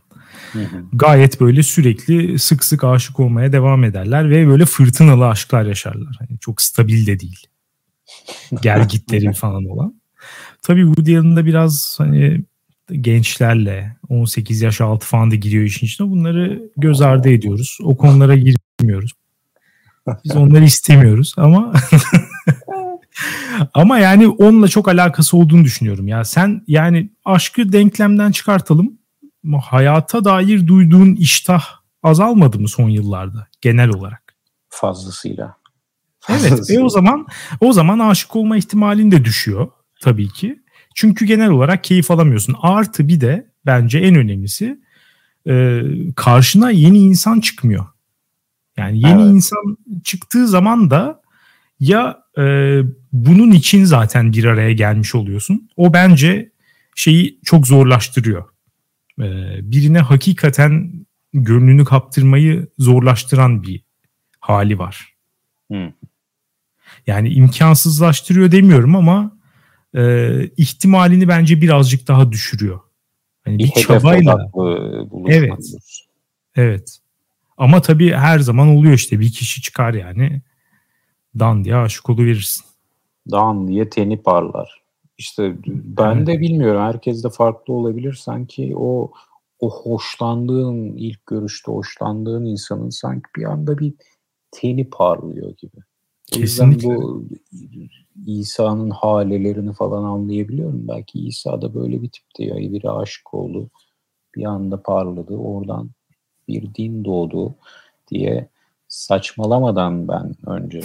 Gayet 0.93 1.41
böyle 1.41 1.63
sürekli 1.63 2.39
sık 2.39 2.63
sık 2.63 2.83
aşık 2.83 3.19
olmaya 3.19 3.51
devam 3.51 3.83
ederler 3.83 4.29
ve 4.29 4.47
böyle 4.47 4.65
fırtınalı 4.65 5.27
aşklar 5.27 5.65
yaşarlar. 5.65 6.15
Hani 6.19 6.39
çok 6.39 6.61
stabil 6.61 7.07
de 7.07 7.19
değil. 7.19 7.47
Gel 8.61 8.87
gitleri 8.87 9.33
falan 9.33 9.65
olan. 9.65 10.01
Tabii 10.61 10.85
Woody 10.85 11.17
Allen'da 11.17 11.45
biraz 11.45 11.95
hani 11.97 12.43
gençlerle 12.91 13.97
18 14.09 14.61
yaş 14.61 14.81
altı 14.81 15.07
falan 15.07 15.31
da 15.31 15.35
giriyor 15.35 15.63
işin 15.63 15.85
içine. 15.85 16.09
Bunları 16.09 16.69
göz 16.77 17.01
ardı 17.01 17.29
ediyoruz. 17.29 17.77
O 17.83 17.97
konulara 17.97 18.35
girmiyoruz. 18.35 19.11
Biz 20.25 20.35
onları 20.35 20.63
istemiyoruz 20.63 21.33
ama 21.37 21.73
ama 23.73 23.99
yani 23.99 24.27
onunla 24.27 24.67
çok 24.67 24.87
alakası 24.87 25.37
olduğunu 25.37 25.63
düşünüyorum. 25.63 26.07
Ya 26.07 26.23
sen 26.23 26.63
yani 26.67 27.09
aşkı 27.25 27.73
denklemden 27.73 28.31
çıkartalım 28.31 28.97
hayata 29.61 30.25
dair 30.25 30.67
duyduğun 30.67 31.15
iştah 31.15 31.63
azalmadı 32.03 32.59
mı 32.59 32.69
son 32.69 32.89
yıllarda 32.89 33.47
genel 33.61 33.89
olarak? 33.89 34.35
Fazlasıyla. 34.69 35.57
Evet. 36.29 36.69
E 36.69 36.79
o 36.79 36.89
zaman 36.89 37.27
o 37.61 37.73
zaman 37.73 37.99
aşık 37.99 38.35
olma 38.35 38.57
ihtimalin 38.57 39.11
de 39.11 39.25
düşüyor 39.25 39.67
tabii 40.01 40.29
ki. 40.29 40.63
Çünkü 40.95 41.25
genel 41.25 41.49
olarak 41.49 41.83
keyif 41.83 42.11
alamıyorsun. 42.11 42.55
Artı 42.61 43.07
bir 43.07 43.21
de 43.21 43.51
bence 43.65 43.99
en 43.99 44.15
önemlisi 44.15 44.79
e, 45.47 45.81
karşına 46.15 46.71
yeni 46.71 46.97
insan 46.97 47.39
çıkmıyor. 47.39 47.85
Yani 48.77 48.99
yeni 48.99 49.21
evet. 49.21 49.33
insan 49.33 49.77
çıktığı 50.03 50.47
zaman 50.47 50.91
da 50.91 51.21
ya 51.79 52.23
e, 52.37 52.43
bunun 53.11 53.51
için 53.51 53.83
zaten 53.83 54.33
bir 54.33 54.45
araya 54.45 54.73
gelmiş 54.73 55.15
oluyorsun. 55.15 55.69
O 55.77 55.93
bence 55.93 56.51
şeyi 56.95 57.39
çok 57.43 57.67
zorlaştırıyor. 57.67 58.52
Ee, 59.19 59.59
birine 59.71 59.99
hakikaten 59.99 61.05
gönlünü 61.33 61.85
kaptırmayı 61.85 62.67
zorlaştıran 62.77 63.63
bir 63.63 63.83
hali 64.39 64.79
var. 64.79 65.13
Hmm. 65.71 65.91
Yani 67.07 67.29
imkansızlaştırıyor 67.29 68.51
demiyorum 68.51 68.95
ama 68.95 69.37
e, 69.95 70.29
ihtimalini 70.57 71.27
bence 71.27 71.61
birazcık 71.61 72.07
daha 72.07 72.31
düşürüyor. 72.31 72.79
Hani 73.45 73.59
bir, 73.59 73.63
bir 73.63 73.81
çabayla. 73.81 74.51
Evet. 75.27 75.73
Evet. 76.55 76.99
Ama 77.57 77.81
tabii 77.81 78.13
her 78.13 78.39
zaman 78.39 78.67
oluyor 78.67 78.93
işte 78.93 79.19
bir 79.19 79.31
kişi 79.31 79.61
çıkar 79.61 79.93
yani. 79.93 80.41
Dan 81.39 81.63
diye 81.63 81.75
aşık 81.75 82.09
verirsin. 82.09 82.65
Dan 83.31 83.67
diye 83.67 83.89
teni 83.89 84.21
parlar. 84.21 84.82
İşte 85.17 85.55
ben 85.67 86.27
de 86.27 86.39
bilmiyorum. 86.39 86.81
Herkes 86.81 87.23
de 87.23 87.29
farklı 87.29 87.73
olabilir. 87.73 88.13
Sanki 88.13 88.73
o 88.77 89.11
o 89.59 89.69
hoşlandığın, 89.69 90.97
ilk 90.97 91.25
görüşte 91.25 91.71
hoşlandığın 91.71 92.45
insanın 92.45 92.89
sanki 92.89 93.25
bir 93.37 93.43
anda 93.43 93.77
bir 93.77 93.93
teni 94.51 94.89
parlıyor 94.89 95.53
gibi. 95.57 95.77
Kesinlikle. 96.25 96.87
bu 96.87 97.25
İsa'nın 98.25 98.89
halelerini 98.89 99.73
falan 99.73 100.03
anlayabiliyorum. 100.03 100.87
Belki 100.87 101.19
İsa 101.19 101.61
da 101.61 101.73
böyle 101.73 102.01
bir 102.01 102.09
tipti 102.09 102.43
ya. 102.43 102.55
Biri 102.55 102.89
aşık 102.89 103.33
oldu. 103.33 103.69
Bir 104.35 104.45
anda 104.45 104.83
parladı. 104.83 105.35
Oradan 105.35 105.89
bir 106.47 106.75
din 106.75 107.05
doğdu 107.05 107.55
diye 108.11 108.49
saçmalamadan 108.87 110.07
ben 110.07 110.35
önce 110.47 110.81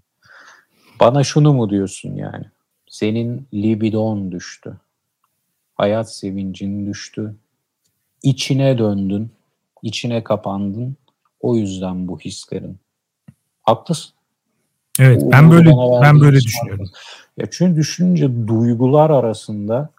bana 1.00 1.24
şunu 1.24 1.52
mu 1.52 1.70
diyorsun 1.70 2.14
yani? 2.14 2.44
Senin 2.92 3.46
libidon 3.54 4.32
düştü. 4.32 4.76
Hayat 5.74 6.14
sevincin 6.14 6.86
düştü. 6.86 7.36
İçine 8.22 8.78
döndün. 8.78 9.30
içine 9.82 10.24
kapandın. 10.24 10.96
O 11.40 11.56
yüzden 11.56 12.08
bu 12.08 12.20
hislerin. 12.20 12.78
Haklısın. 13.62 14.12
Evet, 14.98 15.22
ben 15.32 15.50
böyle 15.50 15.70
ben 16.02 16.20
böyle 16.20 16.36
düşünüyorum. 16.36 16.86
Ya 17.36 17.46
çünkü 17.50 17.76
düşününce 17.76 18.46
duygular 18.46 19.10
arasında 19.10 19.90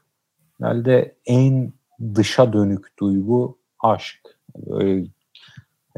herhalde 0.59 1.15
en 1.25 1.73
dışa 2.15 2.53
dönük 2.53 2.99
duygu 2.99 3.57
aşk. 3.79 4.37
Böyle 4.55 5.05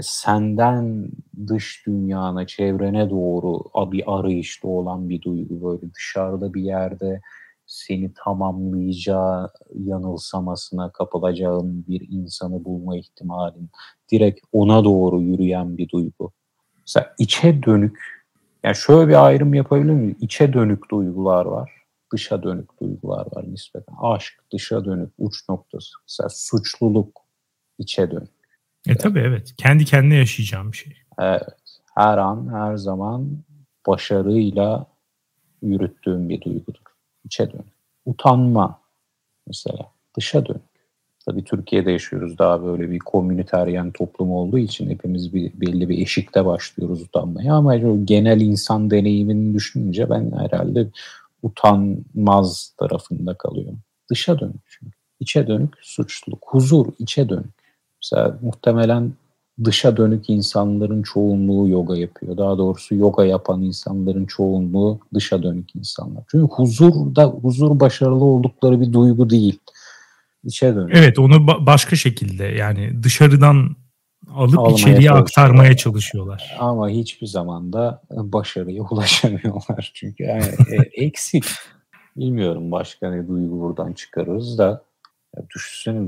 senden 0.02 1.10
dış 1.48 1.84
dünyana, 1.88 2.48
çevrene 2.48 3.10
doğru 3.10 3.64
bir 3.92 4.04
arayışta 4.08 4.68
olan 4.68 5.10
bir 5.10 5.22
duygu. 5.22 5.64
Böyle 5.64 5.94
dışarıda 5.94 6.54
bir 6.54 6.62
yerde 6.62 7.22
seni 7.66 8.14
tamamlayacağı 8.14 9.52
yanılsamasına 9.74 10.92
kapılacağın 10.92 11.86
bir 11.88 12.08
insanı 12.10 12.66
bulma 12.66 12.98
ihtimalin. 12.98 13.70
Direkt 14.12 14.40
ona 14.52 14.84
doğru 14.84 15.22
yürüyen 15.22 15.78
bir 15.78 15.90
duygu. 15.90 16.32
Mesela 16.88 17.16
içe 17.20 17.64
dönük 17.64 18.00
yani 18.64 18.76
şöyle 18.76 19.08
bir 19.08 19.26
ayrım 19.26 19.54
yapabilir 19.54 19.94
miyim? 19.94 20.18
İçe 20.22 20.54
dönük 20.54 20.92
duygular 20.92 21.46
var. 21.46 21.72
Dışa 22.14 22.44
dönük 22.44 22.82
duygular 22.82 23.28
var 23.36 23.52
nispeten. 23.52 23.96
Aşk 24.02 24.34
dışa 24.54 24.86
dönük 24.86 25.14
uç 25.18 25.50
noktası. 25.50 25.90
Mesela 26.04 26.30
suçluluk 26.30 27.22
içe 27.78 28.12
dönük. 28.12 28.35
E 28.88 28.96
tabii 28.96 29.20
evet. 29.20 29.54
Kendi 29.58 29.86
kendine 29.86 30.16
yaşayacağım 30.16 30.72
bir 30.72 30.78
şey. 30.78 30.94
Evet. 31.20 31.44
Her 31.96 32.18
an 32.18 32.54
her 32.54 32.76
zaman 32.76 33.38
başarıyla 33.88 34.86
yürüttüğüm 35.62 36.30
bir 36.30 36.42
duygudur. 36.42 36.82
İçe 37.26 37.52
dönük. 37.52 37.76
Utanma 38.06 38.80
mesela 39.48 39.92
dışa 40.18 40.46
dönük. 40.46 40.62
Tabii 41.26 41.44
Türkiye'de 41.44 41.92
yaşıyoruz 41.92 42.38
daha 42.38 42.64
böyle 42.64 42.92
bir 42.92 43.00
komüniteryen 43.00 43.92
toplum 43.92 44.32
olduğu 44.32 44.58
için 44.58 44.90
hepimiz 44.90 45.34
bir, 45.34 45.52
belli 45.62 45.90
bir 45.90 46.02
eşikte 46.02 46.46
başlıyoruz 46.46 47.02
utanmaya 47.02 47.54
ama 47.54 47.78
genel 48.04 48.42
insan 48.42 48.92
deneyimini 48.92 49.54
düşününce 49.54 50.10
ben 50.10 50.32
herhalde 50.32 50.88
utanmaz 51.44 52.74
tarafında 52.78 53.34
kalıyorum. 53.34 53.80
Dışa 54.10 54.40
dönük 54.40 54.62
çünkü. 54.68 54.98
İçe 55.20 55.48
dönük 55.48 55.74
suçluluk. 55.82 56.44
Huzur 56.48 56.86
içe 57.00 57.30
dönük. 57.30 57.65
Mesela 58.06 58.40
muhtemelen 58.42 59.14
dışa 59.64 59.98
dönük 59.98 60.30
insanların 60.30 61.04
çoğunluğu 61.04 61.70
yoga 61.70 61.96
yapıyor. 61.96 62.38
Daha 62.38 62.58
doğrusu 62.58 62.96
yoga 62.96 63.26
yapan 63.26 63.62
insanların 63.62 64.26
çoğunluğu 64.26 65.00
dışa 65.14 65.44
dönük 65.44 65.76
insanlar. 65.76 66.24
Çünkü 66.32 66.54
huzur 66.54 67.16
da 67.16 67.26
huzur 67.26 67.80
başarılı 67.80 68.24
oldukları 68.24 68.82
bir 68.82 68.94
duygu 68.94 69.30
değil 69.30 69.60
içe 70.44 70.76
dönüyor. 70.76 70.98
Evet 70.98 71.20
onu 71.20 71.36
ba- 71.36 71.66
başka 71.66 71.96
şekilde 71.96 72.44
yani 72.44 73.04
dışarıdan 73.04 73.76
alıp 74.34 74.60
Almaya 74.60 74.74
içeriye 74.74 75.12
aktarmaya 75.12 75.78
çalışıyorlar. 75.78 76.58
Ama 76.60 76.90
hiçbir 76.90 77.28
zaman 77.28 77.74
da 77.74 78.02
başarıya 78.12 78.84
ulaşamıyorlar. 78.92 79.92
Çünkü 79.94 80.24
yani 80.24 80.46
e, 80.70 80.76
eksik. 81.06 81.46
Bilmiyorum 82.18 82.72
başka 82.72 83.12
ne 83.12 83.28
duygu 83.28 83.60
buradan 83.60 83.94
çıkarırız 83.94 84.58
da 84.58 84.84
düşünsene 85.56 86.08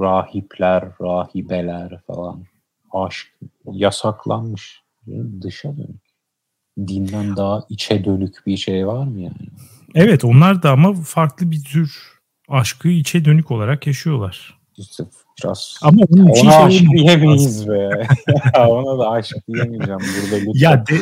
rahipler, 0.00 0.84
rahibeler 1.00 2.00
falan 2.06 2.44
aşk 2.92 3.28
yasaklanmış. 3.72 4.82
Dışa 5.42 5.76
dönük. 5.76 6.06
Dinden 6.78 7.36
daha 7.36 7.62
içe 7.68 8.04
dönük 8.04 8.46
bir 8.46 8.56
şey 8.56 8.86
var 8.86 9.06
mı 9.06 9.20
yani? 9.20 9.48
Evet 9.94 10.24
onlar 10.24 10.62
da 10.62 10.70
ama 10.70 10.94
farklı 10.94 11.50
bir 11.50 11.64
tür 11.64 12.16
aşkı 12.48 12.88
içe 12.88 13.24
dönük 13.24 13.50
olarak 13.50 13.86
yaşıyorlar. 13.86 14.56
Biraz 15.38 15.78
Ama 15.82 16.02
onun 16.10 16.26
için 16.26 16.46
ona 16.46 16.52
şey 16.52 16.64
aşk 16.64 16.90
diyemeyiz 16.96 17.68
be. 17.68 18.06
ona 18.68 18.98
da 18.98 19.10
aşk 19.10 19.36
diyemeyeceğim 19.48 20.00
burada. 20.00 20.36
Lütfen. 20.36 20.52
Ya 20.54 20.86
de, 20.86 20.94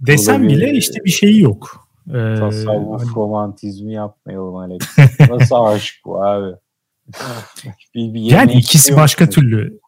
desem 0.00 0.42
burada 0.42 0.54
bile 0.54 0.66
bir, 0.66 0.72
işte 0.72 1.04
bir 1.04 1.10
şeyi 1.10 1.40
yok. 1.40 1.88
Ee, 2.08 2.34
tasavvuf 2.38 3.02
hani... 3.02 3.14
romantizmi 3.14 3.92
yapmayalım 3.92 4.56
Alex. 4.56 4.80
Nasıl 5.30 5.56
aşk 5.56 5.94
bu 6.04 6.24
abi? 6.24 6.56
bir, 7.94 8.14
bir 8.14 8.20
yani 8.20 8.52
ikisi 8.52 8.96
başka 8.96 9.24
musun? 9.24 9.40
türlü. 9.40 9.80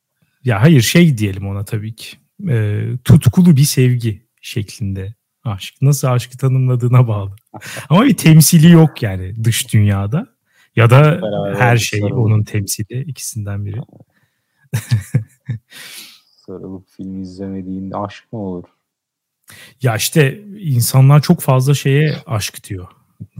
Ya 0.44 0.62
hayır 0.62 0.82
şey 0.82 1.18
diyelim 1.18 1.48
ona 1.48 1.64
tabii 1.64 1.94
ki. 1.94 2.16
E, 2.48 2.82
tutkulu 3.04 3.56
bir 3.56 3.64
sevgi 3.64 4.26
şeklinde 4.42 5.14
aşk. 5.44 5.74
Nasıl 5.82 6.08
aşkı 6.08 6.38
tanımladığına 6.38 7.08
bağlı. 7.08 7.36
Ama 7.88 8.04
bir 8.04 8.16
temsili 8.16 8.70
yok 8.70 9.02
yani 9.02 9.44
dış 9.44 9.72
dünyada. 9.72 10.36
Ya 10.76 10.90
da 10.90 11.22
Beraber 11.22 11.54
her 11.54 11.76
şey 11.76 12.00
sarılıp. 12.00 12.18
onun 12.18 12.44
temsili 12.44 13.02
ikisinden 13.02 13.66
biri. 13.66 13.80
sarılıp 16.46 16.88
film 16.96 17.22
izlemediğinde 17.22 17.96
aşk 17.96 18.32
mı 18.32 18.38
olur? 18.38 18.64
Ya 19.82 19.96
işte 19.96 20.44
insanlar 20.60 21.22
çok 21.22 21.40
fazla 21.40 21.74
şeye 21.74 22.16
aşk 22.26 22.68
diyor. 22.68 22.86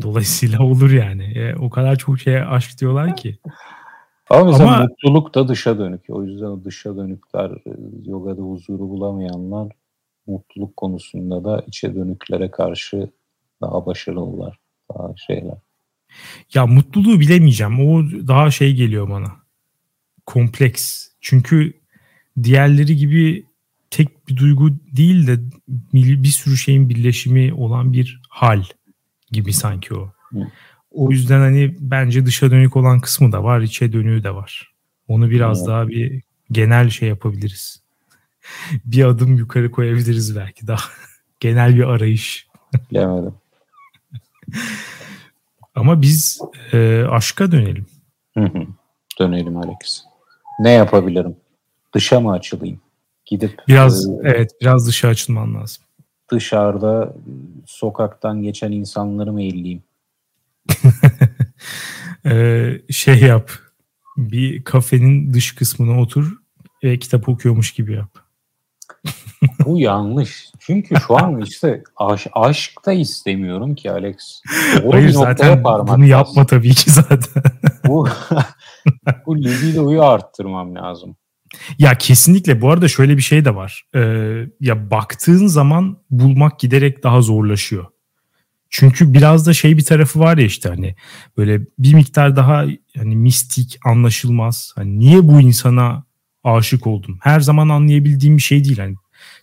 Dolayısıyla 0.03 0.63
olur 0.63 0.91
yani. 0.91 1.25
E, 1.25 1.55
o 1.55 1.71
kadar 1.71 1.97
çok 1.97 2.21
şeye 2.21 2.45
aşk 2.45 2.81
diyorlar 2.81 3.17
ki. 3.17 3.39
Ama 4.31 4.45
mesela 4.45 4.77
Ama, 4.77 4.87
mutluluk 4.87 5.35
da 5.35 5.49
dışa 5.49 5.79
dönük. 5.79 6.01
O 6.09 6.25
yüzden 6.25 6.47
o 6.47 6.65
dışa 6.65 6.97
dönükler, 6.97 7.51
e, 7.51 7.71
yogada 8.05 8.43
huzuru 8.43 8.89
bulamayanlar 8.89 9.73
mutluluk 10.27 10.77
konusunda 10.77 11.45
da 11.45 11.65
içe 11.67 11.95
dönüklere 11.95 12.51
karşı 12.51 13.11
daha 13.61 13.87
başarılılar. 13.87 14.59
Daha 14.95 15.17
şeyler. 15.27 15.55
Ya 16.55 16.67
mutluluğu 16.67 17.21
bilemeyeceğim. 17.21 17.89
O 17.89 18.03
daha 18.29 18.51
şey 18.51 18.75
geliyor 18.75 19.11
bana. 19.11 19.33
Kompleks. 20.27 21.09
Çünkü 21.21 21.73
diğerleri 22.43 22.97
gibi 22.97 23.45
tek 23.91 24.29
bir 24.29 24.37
duygu 24.37 24.71
değil 24.97 25.27
de 25.27 25.39
bir 25.93 26.29
sürü 26.29 26.57
şeyin 26.57 26.89
birleşimi 26.89 27.55
olan 27.55 27.93
bir 27.93 28.21
hal 28.29 28.63
gibi 29.37 29.53
sanki 29.53 29.95
o. 29.95 30.13
O 30.91 31.11
yüzden 31.11 31.39
hani 31.41 31.77
bence 31.81 32.27
dışa 32.27 32.51
dönük 32.51 32.77
olan 32.77 33.01
kısmı 33.01 33.33
da 33.33 33.45
var, 33.45 33.61
içe 33.61 33.93
dönüğü 33.93 34.25
de 34.25 34.35
var. 34.35 34.75
Onu 35.09 35.31
biraz 35.31 35.67
daha 35.67 35.89
bir 35.89 36.23
genel 36.51 36.91
şey 36.91 37.09
yapabiliriz. 37.09 37.83
bir 38.85 39.05
adım 39.05 39.37
yukarı 39.37 39.71
koyabiliriz 39.71 40.37
belki 40.37 40.67
daha. 40.67 40.85
genel 41.41 41.77
bir 41.77 41.83
arayış. 41.83 42.47
Bilemedim. 42.91 43.35
Ama 45.75 46.03
biz 46.03 46.41
e, 46.73 47.05
aşka 47.11 47.53
dönelim. 47.53 47.87
Hı 48.35 48.45
hı. 48.45 48.67
Dönelim 49.19 49.57
Alex. 49.57 50.05
Ne 50.61 50.71
yapabilirim? 50.71 51.37
Dışa 51.95 52.21
mı 52.21 52.33
açılayım? 52.33 52.81
Gidip 53.27 53.63
biraz 53.69 54.09
e, 54.09 54.13
evet 54.25 54.51
biraz 54.61 54.89
dışa 54.89 55.09
açılman 55.09 55.55
lazım. 55.55 55.85
Dışarıda 56.31 57.15
sokaktan 57.67 58.43
geçen 58.43 58.73
insanları 58.73 59.33
mı 59.33 59.43
elleyeyim? 59.43 59.83
ee, 62.27 62.81
şey 62.91 63.19
yap. 63.19 63.51
Bir 64.17 64.65
kafenin 64.65 65.33
dış 65.35 65.55
kısmına 65.55 66.01
otur 66.01 66.33
ve 66.85 66.99
kitap 66.99 67.29
okuyormuş 67.29 67.73
gibi 67.73 67.93
yap. 67.93 68.27
Bu 69.65 69.81
yanlış. 69.81 70.51
Çünkü 70.59 70.95
şu 71.07 71.17
an 71.17 71.41
işte 71.41 71.83
aş, 71.97 72.27
aşk 72.33 72.87
da 72.87 72.93
istemiyorum 72.93 73.75
ki 73.75 73.91
Alex. 73.91 74.43
Doğru 74.83 74.93
Hayır 74.93 75.11
zaten 75.11 75.65
bunu 75.65 76.05
yapma 76.05 76.47
tabii 76.47 76.75
ki 76.75 76.91
zaten. 76.91 77.43
bu, 77.89 78.09
bu 79.27 79.39
libidoyu 79.39 80.03
arttırmam 80.05 80.75
lazım. 80.75 81.17
Ya 81.79 81.99
kesinlikle 81.99 82.61
bu 82.61 82.71
arada 82.71 82.89
şöyle 82.89 83.17
bir 83.17 83.23
şey 83.23 83.45
de 83.45 83.55
var. 83.55 83.85
Ee, 83.95 84.01
ya 84.61 84.91
baktığın 84.91 85.47
zaman 85.47 85.99
bulmak 86.11 86.59
giderek 86.59 87.03
daha 87.03 87.23
zorlaşıyor. 87.23 87.87
Çünkü 88.71 89.15
biraz 89.15 89.47
da 89.47 89.53
şey 89.53 89.77
bir 89.77 89.85
tarafı 89.85 90.21
var 90.21 90.39
ya 90.39 90.45
işte 90.45 90.69
hani 90.69 90.95
böyle 91.37 91.61
bir 91.79 91.95
miktar 91.95 92.37
daha 92.37 92.65
hani 92.97 93.17
mistik, 93.17 93.79
anlaşılmaz. 93.85 94.73
Hani 94.77 94.99
niye 94.99 95.29
bu 95.29 95.41
insana 95.41 96.05
aşık 96.45 96.87
oldum? 96.87 97.19
Her 97.23 97.41
zaman 97.41 97.69
anlayabildiğim 97.69 98.37
bir 98.37 98.43
şey 98.43 98.65
değil. 98.65 98.79
Hani 98.79 98.95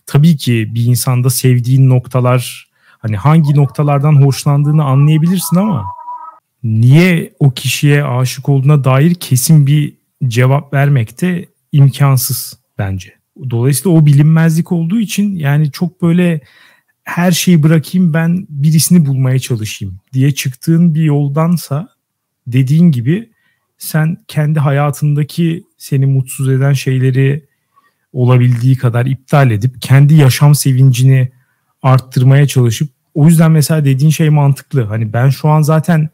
tabii 0.06 0.36
ki 0.36 0.70
bir 0.74 0.84
insanda 0.84 1.30
sevdiğin 1.30 1.88
noktalar 1.88 2.68
hani 2.98 3.16
hangi 3.16 3.54
noktalardan 3.56 4.24
hoşlandığını 4.24 4.84
anlayabilirsin 4.84 5.56
ama 5.56 5.84
niye 6.64 7.32
o 7.38 7.50
kişiye 7.50 8.04
aşık 8.04 8.48
olduğuna 8.48 8.84
dair 8.84 9.14
kesin 9.14 9.66
bir 9.66 9.94
cevap 10.26 10.74
vermek 10.74 11.20
de 11.20 11.46
imkansız 11.74 12.58
bence. 12.78 13.14
Dolayısıyla 13.50 13.98
o 13.98 14.06
bilinmezlik 14.06 14.72
olduğu 14.72 15.00
için 15.00 15.34
yani 15.34 15.70
çok 15.70 16.02
böyle 16.02 16.40
her 17.02 17.32
şeyi 17.32 17.62
bırakayım 17.62 18.14
ben 18.14 18.46
birisini 18.48 19.06
bulmaya 19.06 19.38
çalışayım 19.38 19.96
diye 20.12 20.32
çıktığın 20.34 20.94
bir 20.94 21.02
yoldansa 21.02 21.88
dediğin 22.46 22.90
gibi 22.90 23.30
sen 23.78 24.16
kendi 24.28 24.60
hayatındaki 24.60 25.64
seni 25.78 26.06
mutsuz 26.06 26.48
eden 26.48 26.72
şeyleri 26.72 27.46
olabildiği 28.12 28.76
kadar 28.76 29.06
iptal 29.06 29.50
edip 29.50 29.82
kendi 29.82 30.14
yaşam 30.14 30.54
sevincini 30.54 31.28
arttırmaya 31.82 32.46
çalışıp 32.46 32.88
o 33.14 33.26
yüzden 33.26 33.52
mesela 33.52 33.84
dediğin 33.84 34.10
şey 34.10 34.30
mantıklı. 34.30 34.82
Hani 34.82 35.12
ben 35.12 35.28
şu 35.28 35.48
an 35.48 35.62
zaten 35.62 36.08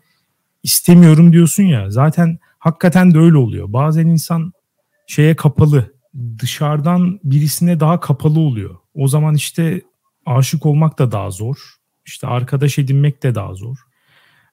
istemiyorum 0.62 1.33
diyorsun 1.33 1.62
ya. 1.62 1.90
Zaten 1.90 2.38
hakikaten 2.59 3.14
de 3.14 3.18
öyle 3.18 3.37
oluyor. 3.37 3.73
Bazen 3.73 4.07
insan 4.07 4.53
şeye 5.11 5.37
kapalı. 5.37 5.94
Dışarıdan 6.38 7.20
birisine 7.25 7.81
daha 7.81 8.01
kapalı 8.01 8.40
oluyor. 8.40 8.77
O 8.94 9.09
zaman 9.09 9.35
işte 9.35 9.83
aşık 10.27 10.66
olmak 10.66 10.99
da 10.99 11.12
daha 11.12 11.31
zor. 11.31 11.57
İşte 12.07 12.27
arkadaş 12.27 12.79
edinmek 12.79 13.23
de 13.23 13.35
daha 13.35 13.55
zor. 13.55 13.77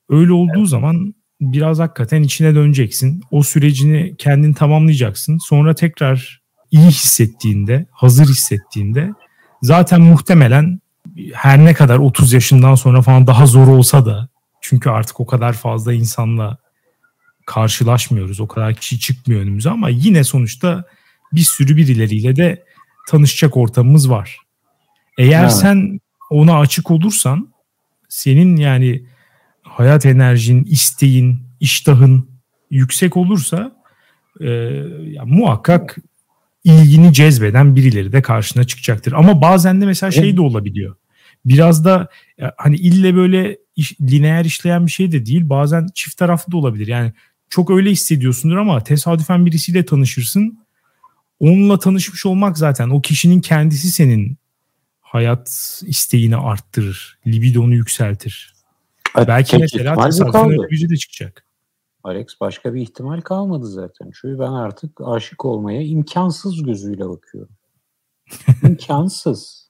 Öyle 0.09 0.33
olduğu 0.33 0.59
evet. 0.59 0.69
zaman 0.69 1.13
biraz 1.41 1.79
hakikaten 1.79 2.23
içine 2.23 2.55
döneceksin. 2.55 3.21
O 3.31 3.43
sürecini 3.43 4.15
kendin 4.17 4.53
tamamlayacaksın. 4.53 5.37
Sonra 5.37 5.75
tekrar 5.75 6.41
iyi 6.71 6.87
hissettiğinde, 6.87 7.85
hazır 7.91 8.25
hissettiğinde 8.25 9.13
zaten 9.61 10.01
muhtemelen 10.01 10.79
her 11.33 11.65
ne 11.65 11.73
kadar 11.73 11.97
30 11.97 12.33
yaşından 12.33 12.75
sonra 12.75 13.01
falan 13.01 13.27
daha 13.27 13.45
zor 13.45 13.67
olsa 13.67 14.05
da 14.05 14.29
çünkü 14.61 14.89
artık 14.89 15.19
o 15.19 15.25
kadar 15.25 15.53
fazla 15.53 15.93
insanla 15.93 16.57
karşılaşmıyoruz. 17.47 18.39
O 18.39 18.47
kadar 18.47 18.75
kişi 18.75 18.99
çıkmıyor 18.99 19.41
önümüze 19.41 19.69
ama 19.69 19.89
yine 19.89 20.23
sonuçta 20.23 20.83
bir 21.33 21.41
sürü 21.41 21.77
birileriyle 21.77 22.35
de 22.35 22.63
tanışacak 23.09 23.57
ortamımız 23.57 24.09
var. 24.09 24.37
Eğer 25.17 25.43
evet. 25.43 25.53
sen 25.53 25.99
ona 26.29 26.59
açık 26.59 26.91
olursan 26.91 27.53
senin 28.09 28.55
yani 28.55 29.05
hayat 29.61 30.05
enerjin, 30.05 30.63
isteğin, 30.63 31.39
iştahın 31.59 32.29
yüksek 32.71 33.17
olursa 33.17 33.71
e, 34.41 34.49
ya 35.05 35.25
muhakkak 35.25 35.97
ilgini 36.63 37.13
cezbeden 37.13 37.75
birileri 37.75 38.11
de 38.11 38.21
karşına 38.21 38.63
çıkacaktır. 38.63 39.11
Ama 39.11 39.41
bazen 39.41 39.81
de 39.81 39.85
mesela 39.85 40.11
şey 40.11 40.37
de 40.37 40.41
olabiliyor. 40.41 40.95
Biraz 41.45 41.85
da 41.85 42.07
hani 42.57 42.75
ille 42.75 43.15
böyle 43.15 43.57
iş, 43.75 44.01
lineer 44.01 44.45
işleyen 44.45 44.85
bir 44.85 44.91
şey 44.91 45.11
de 45.11 45.25
değil. 45.25 45.49
Bazen 45.49 45.87
çift 45.93 46.17
taraflı 46.17 46.51
da 46.51 46.57
olabilir. 46.57 46.87
Yani 46.87 47.13
çok 47.49 47.69
öyle 47.69 47.91
hissediyorsundur 47.91 48.57
ama 48.57 48.83
tesadüfen 48.83 49.45
birisiyle 49.45 49.85
tanışırsın. 49.85 50.59
Onunla 51.39 51.79
tanışmış 51.79 52.25
olmak 52.25 52.57
zaten 52.57 52.89
o 52.89 53.01
kişinin 53.01 53.41
kendisi 53.41 53.91
senin 53.91 54.37
hayat 55.01 55.81
isteğini 55.85 56.37
arttırır. 56.37 57.19
Libidonu 57.27 57.73
yükseltir. 57.73 58.53
Evet, 59.15 59.27
Belki 59.27 59.57
mesela 59.57 59.95
tesadüfen 60.05 60.49
öyle 60.49 60.69
bir 60.69 60.89
de 60.89 60.97
çıkacak. 60.97 61.47
Alex 62.03 62.27
başka 62.41 62.73
bir 62.73 62.81
ihtimal 62.81 63.21
kalmadı 63.21 63.67
zaten. 63.67 64.11
Çünkü 64.13 64.39
ben 64.39 64.51
artık 64.51 65.01
aşık 65.03 65.45
olmaya 65.45 65.81
imkansız 65.81 66.63
gözüyle 66.63 67.09
bakıyorum. 67.09 67.55
İmkansız. 68.63 69.67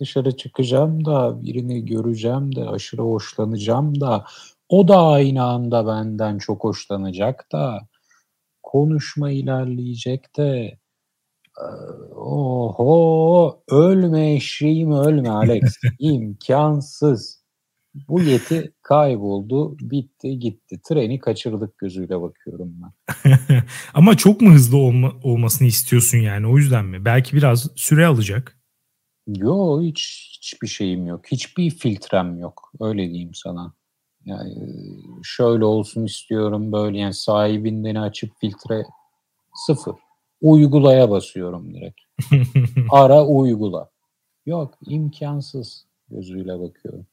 Dışarı 0.00 0.36
çıkacağım 0.36 1.04
da 1.04 1.42
birini 1.42 1.84
göreceğim 1.84 2.56
de 2.56 2.68
aşırı 2.68 3.02
hoşlanacağım 3.02 4.00
da 4.00 4.24
o 4.68 4.88
da 4.88 5.06
aynı 5.06 5.44
anda 5.44 5.86
benden 5.86 6.38
çok 6.38 6.64
hoşlanacak 6.64 7.52
da 7.52 7.88
konuşma 8.62 9.30
ilerleyecek 9.30 10.36
de 10.36 10.78
oho 12.16 13.62
ölme 13.68 14.34
eşeğim 14.34 14.92
ölme 14.92 15.28
Alex 15.28 15.76
imkansız 15.98 17.46
bu 18.08 18.20
yeti 18.20 18.72
kayboldu 18.82 19.76
bitti 19.80 20.38
gitti 20.38 20.80
treni 20.88 21.18
kaçırdık 21.18 21.78
gözüyle 21.78 22.20
bakıyorum 22.20 22.74
ben. 22.82 22.92
Ama 23.94 24.16
çok 24.16 24.40
mu 24.40 24.52
hızlı 24.52 24.76
olma, 24.76 25.12
olmasını 25.22 25.68
istiyorsun 25.68 26.18
yani 26.18 26.46
o 26.46 26.58
yüzden 26.58 26.84
mi? 26.84 27.04
Belki 27.04 27.36
biraz 27.36 27.70
süre 27.76 28.06
alacak. 28.06 28.58
Yo 29.26 29.82
hiç 29.82 30.30
hiçbir 30.32 30.68
şeyim 30.68 31.06
yok. 31.06 31.26
Hiçbir 31.26 31.70
filtrem 31.70 32.38
yok. 32.38 32.72
Öyle 32.80 33.08
diyeyim 33.08 33.34
sana. 33.34 33.74
Yani 34.26 34.54
şöyle 35.22 35.64
olsun 35.64 36.04
istiyorum 36.04 36.72
böyle 36.72 36.98
yani 36.98 37.14
sahibinden 37.14 37.94
açıp 37.94 38.30
filtre 38.40 38.84
sıfır. 39.54 39.94
Uygulaya 40.40 41.10
basıyorum 41.10 41.74
direkt. 41.74 42.00
Ara 42.90 43.24
uygula. 43.24 43.90
Yok 44.46 44.74
imkansız 44.86 45.86
gözüyle 46.10 46.60
bakıyorum. 46.60 47.06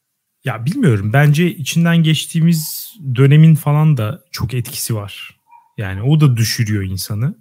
Ya 0.45 0.65
bilmiyorum. 0.65 1.13
Bence 1.13 1.47
içinden 1.47 1.97
geçtiğimiz 1.97 2.93
dönemin 3.15 3.55
falan 3.55 3.97
da 3.97 4.21
çok 4.31 4.53
etkisi 4.53 4.95
var. 4.95 5.39
Yani 5.77 6.01
o 6.03 6.19
da 6.19 6.37
düşürüyor 6.37 6.83
insanı. 6.83 7.35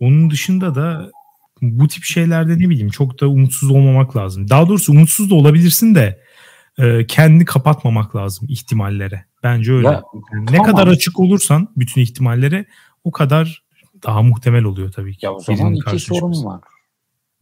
Onun 0.00 0.30
dışında 0.30 0.74
da 0.74 1.10
bu 1.62 1.88
tip 1.88 2.04
şeylerde 2.04 2.58
ne 2.58 2.68
bileyim 2.68 2.88
çok 2.88 3.20
da 3.20 3.28
umutsuz 3.28 3.70
olmamak 3.70 4.16
lazım. 4.16 4.50
Daha 4.50 4.68
doğrusu 4.68 4.92
umutsuz 4.92 5.30
da 5.30 5.34
olabilirsin 5.34 5.94
de 5.94 6.20
e, 6.82 7.06
kendi 7.06 7.44
kapatmamak 7.44 8.16
lazım 8.16 8.48
ihtimallere. 8.50 9.24
Bence 9.42 9.72
öyle. 9.72 9.86
Ya, 9.86 9.92
yani 9.92 10.04
tamam. 10.30 10.46
Ne 10.50 10.62
kadar 10.62 10.86
açık 10.86 11.20
olursan 11.20 11.68
bütün 11.76 12.00
ihtimallere 12.00 12.66
o 13.04 13.10
kadar 13.10 13.62
daha 14.06 14.22
muhtemel 14.22 14.64
oluyor 14.64 14.92
tabii 14.92 15.16
ki. 15.16 15.26
Ya 15.26 15.32
o 15.32 15.40
zaman 15.40 15.74
iki 15.74 15.98
sorun 15.98 16.44
var. 16.44 16.60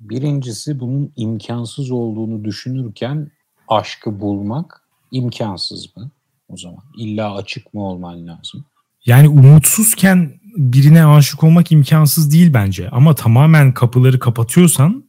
Birincisi 0.00 0.80
bunun 0.80 1.12
imkansız 1.16 1.90
olduğunu 1.90 2.44
düşünürken 2.44 3.30
aşkı 3.68 4.20
bulmak 4.20 4.82
imkansız 5.12 5.96
mı 5.96 6.10
o 6.48 6.56
zaman? 6.56 6.82
İlla 6.96 7.34
açık 7.34 7.74
mı 7.74 7.84
olman 7.84 8.26
lazım? 8.26 8.64
Yani 9.06 9.28
umutsuzken 9.28 10.40
birine 10.56 11.06
aşık 11.06 11.44
olmak 11.44 11.72
imkansız 11.72 12.32
değil 12.32 12.54
bence. 12.54 12.88
Ama 12.90 13.14
tamamen 13.14 13.74
kapıları 13.74 14.18
kapatıyorsan 14.18 15.07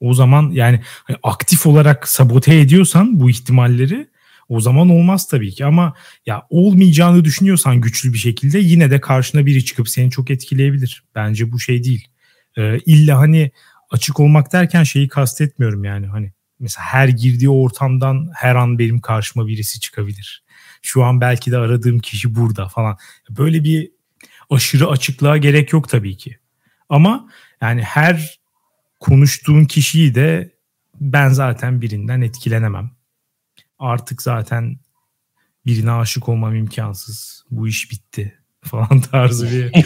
o 0.00 0.14
zaman 0.14 0.50
yani 0.50 0.80
hani 1.04 1.18
aktif 1.22 1.66
olarak 1.66 2.08
sabote 2.08 2.58
ediyorsan 2.58 3.20
bu 3.20 3.30
ihtimalleri 3.30 4.08
o 4.48 4.60
zaman 4.60 4.90
olmaz 4.90 5.28
tabii 5.28 5.50
ki 5.50 5.64
ama 5.64 5.94
ya 6.26 6.46
olmayacağını 6.50 7.24
düşünüyorsan 7.24 7.80
güçlü 7.80 8.12
bir 8.12 8.18
şekilde 8.18 8.58
yine 8.58 8.90
de 8.90 9.00
karşına 9.00 9.46
biri 9.46 9.64
çıkıp 9.64 9.88
seni 9.88 10.10
çok 10.10 10.30
etkileyebilir. 10.30 11.04
Bence 11.14 11.52
bu 11.52 11.60
şey 11.60 11.84
değil. 11.84 12.08
Ee, 12.58 12.78
illa 12.78 13.18
hani 13.18 13.50
açık 13.90 14.20
olmak 14.20 14.52
derken 14.52 14.82
şeyi 14.82 15.08
kastetmiyorum 15.08 15.84
yani 15.84 16.06
hani 16.06 16.32
mesela 16.60 16.84
her 16.84 17.08
girdiği 17.08 17.50
ortamdan 17.50 18.30
her 18.34 18.54
an 18.54 18.78
benim 18.78 19.00
karşıma 19.00 19.46
birisi 19.46 19.80
çıkabilir. 19.80 20.44
Şu 20.82 21.04
an 21.04 21.20
belki 21.20 21.52
de 21.52 21.58
aradığım 21.58 21.98
kişi 21.98 22.34
burada 22.34 22.68
falan. 22.68 22.96
Böyle 23.30 23.64
bir 23.64 23.90
aşırı 24.50 24.88
açıklığa 24.88 25.36
gerek 25.36 25.72
yok 25.72 25.88
tabii 25.88 26.16
ki. 26.16 26.38
Ama 26.88 27.28
yani 27.60 27.82
her 27.82 28.35
konuştuğun 29.00 29.64
kişiyi 29.64 30.14
de 30.14 30.56
ben 31.00 31.28
zaten 31.28 31.80
birinden 31.80 32.20
etkilenemem. 32.20 32.90
Artık 33.78 34.22
zaten 34.22 34.76
birine 35.66 35.90
aşık 35.90 36.28
olmam 36.28 36.54
imkansız. 36.54 37.44
Bu 37.50 37.68
iş 37.68 37.90
bitti 37.90 38.38
falan 38.62 39.00
tarzı 39.12 39.50
bir 39.50 39.72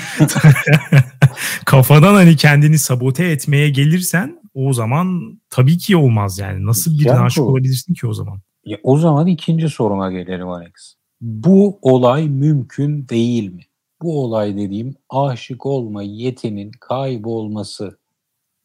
kafadan 1.67 2.15
hani 2.15 2.37
kendini 2.37 2.79
sabote 2.79 3.25
etmeye 3.25 3.71
gelirsen 3.71 4.41
o 4.55 4.73
zaman 4.73 5.39
tabii 5.51 5.79
ki 5.79 5.97
olmaz 5.97 6.39
yani. 6.39 6.67
Nasıl 6.67 6.99
birine 6.99 7.09
yani 7.09 7.21
aşık 7.21 7.45
olabilirsin 7.45 7.95
ki 7.95 8.07
o 8.07 8.13
zaman? 8.13 8.41
Ya 8.65 8.79
o 8.83 8.99
zaman 8.99 9.27
ikinci 9.27 9.69
soruma 9.69 10.13
gelelim 10.13 10.49
Alex. 10.49 10.95
Bu 11.21 11.79
olay 11.83 12.29
mümkün 12.29 13.09
değil 13.09 13.53
mi? 13.53 13.63
Bu 14.03 14.25
olay 14.25 14.57
dediğim 14.57 14.95
aşık 15.11 15.67
olma 15.67 16.03
yetinin 16.03 16.71
kaybolması, 16.81 17.99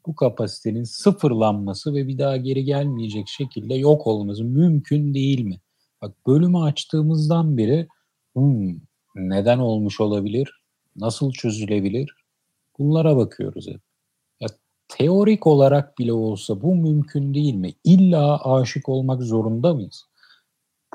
bu 0.07 0.15
kapasitenin 0.15 0.83
sıfırlanması 0.83 1.93
ve 1.93 2.07
bir 2.07 2.17
daha 2.17 2.37
geri 2.37 2.63
gelmeyecek 2.63 3.27
şekilde 3.27 3.73
yok 3.73 4.07
olması 4.07 4.43
mümkün 4.43 5.13
değil 5.13 5.41
mi? 5.41 5.61
Bak 6.01 6.27
bölümü 6.27 6.57
açtığımızdan 6.57 7.57
beri 7.57 7.87
hmm, 8.33 8.75
neden 9.15 9.59
olmuş 9.59 10.01
olabilir? 10.01 10.61
Nasıl 10.95 11.31
çözülebilir? 11.31 12.15
Bunlara 12.79 13.17
bakıyoruz 13.17 13.67
hep. 13.67 13.81
Ya, 14.39 14.47
teorik 14.87 15.47
olarak 15.47 15.99
bile 15.99 16.13
olsa 16.13 16.61
bu 16.61 16.75
mümkün 16.75 17.33
değil 17.33 17.55
mi? 17.55 17.73
İlla 17.83 18.53
aşık 18.53 18.89
olmak 18.89 19.21
zorunda 19.21 19.73
mıyız? 19.73 20.05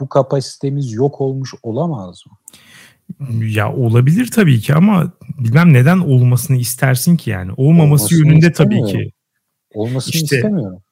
bu 0.01 0.09
kapasitemiz 0.09 0.93
yok 0.93 1.21
olmuş 1.21 1.55
olamaz 1.63 2.23
mı? 2.27 2.37
Ya 3.41 3.73
olabilir 3.73 4.31
tabii 4.31 4.61
ki 4.61 4.75
ama 4.75 5.13
bilmem 5.39 5.73
neden 5.73 5.99
olmasını 5.99 6.57
istersin 6.57 7.17
ki 7.17 7.31
yani. 7.31 7.53
Olmaması 7.57 8.05
Olmasını 8.05 8.19
yönünde 8.19 8.53
tabii 8.53 8.85
ki. 8.85 9.13
Olmasını 9.75 10.15
İşte- 10.15 10.37
istemiyorum. 10.37 10.83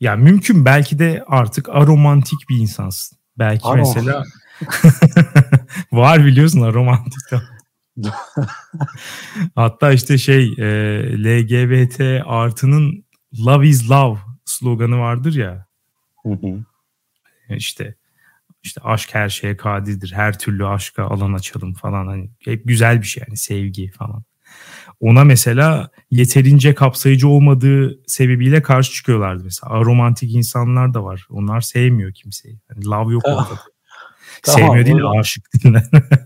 Ya 0.00 0.16
mümkün 0.16 0.64
belki 0.64 0.98
de 0.98 1.24
artık 1.26 1.68
aromantik 1.68 2.38
bir 2.50 2.56
insansın. 2.56 3.18
Belki 3.38 3.64
Aro- 3.64 3.78
mesela 3.78 4.24
var 5.92 6.24
biliyorsun 6.24 6.60
aromantik. 6.60 7.22
Hatta 9.54 9.92
işte 9.92 10.18
şey 10.18 10.54
e, 10.58 10.64
LGBT 11.24 12.22
artının 12.26 13.04
love 13.46 13.68
is 13.68 13.90
love 13.90 14.18
sloganı 14.44 14.98
vardır 14.98 15.34
ya. 15.34 15.66
Hı 16.22 16.32
hı. 16.32 16.64
işte 17.56 17.94
işte 18.66 18.80
aşk 18.84 19.14
her 19.14 19.28
şeye 19.28 19.56
kadirdir. 19.56 20.12
Her 20.14 20.38
türlü 20.38 20.66
aşka 20.66 21.04
alan 21.04 21.32
açalım 21.32 21.74
falan. 21.74 22.06
Hani 22.06 22.30
hep 22.44 22.62
güzel 22.64 23.00
bir 23.02 23.06
şey 23.06 23.22
yani 23.28 23.36
sevgi 23.36 23.90
falan. 23.90 24.24
Ona 25.00 25.24
mesela 25.24 25.90
yeterince 26.10 26.74
kapsayıcı 26.74 27.28
olmadığı 27.28 27.98
sebebiyle 28.06 28.62
karşı 28.62 28.92
çıkıyorlardı 28.92 29.44
mesela. 29.44 29.72
Aromantik 29.72 30.34
insanlar 30.34 30.94
da 30.94 31.04
var. 31.04 31.26
Onlar 31.30 31.60
sevmiyor 31.60 32.12
kimseyi. 32.12 32.58
Hani 32.68 32.86
love 32.86 33.12
yok 33.12 33.22
Tamam. 33.24 33.44
ortada. 33.44 33.60
Tamam, 34.42 34.60
Sevmiyor 34.60 34.86
değil 34.86 34.96
onu- 34.96 35.18
aşık 35.18 35.44
değil. 35.54 35.74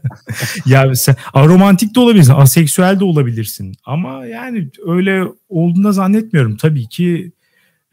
ya 0.67 0.95
sen 0.95 1.17
aromantik 1.35 1.95
de 1.95 2.01
olabilirsin, 2.01 2.33
aseksüel 2.35 3.01
de 3.01 3.05
olabilirsin. 3.05 3.73
Ama 3.85 4.27
yani 4.27 4.71
öyle 4.87 5.25
olduğunu 5.49 5.93
zannetmiyorum. 5.93 6.57
Tabii 6.57 6.89
ki 6.89 7.33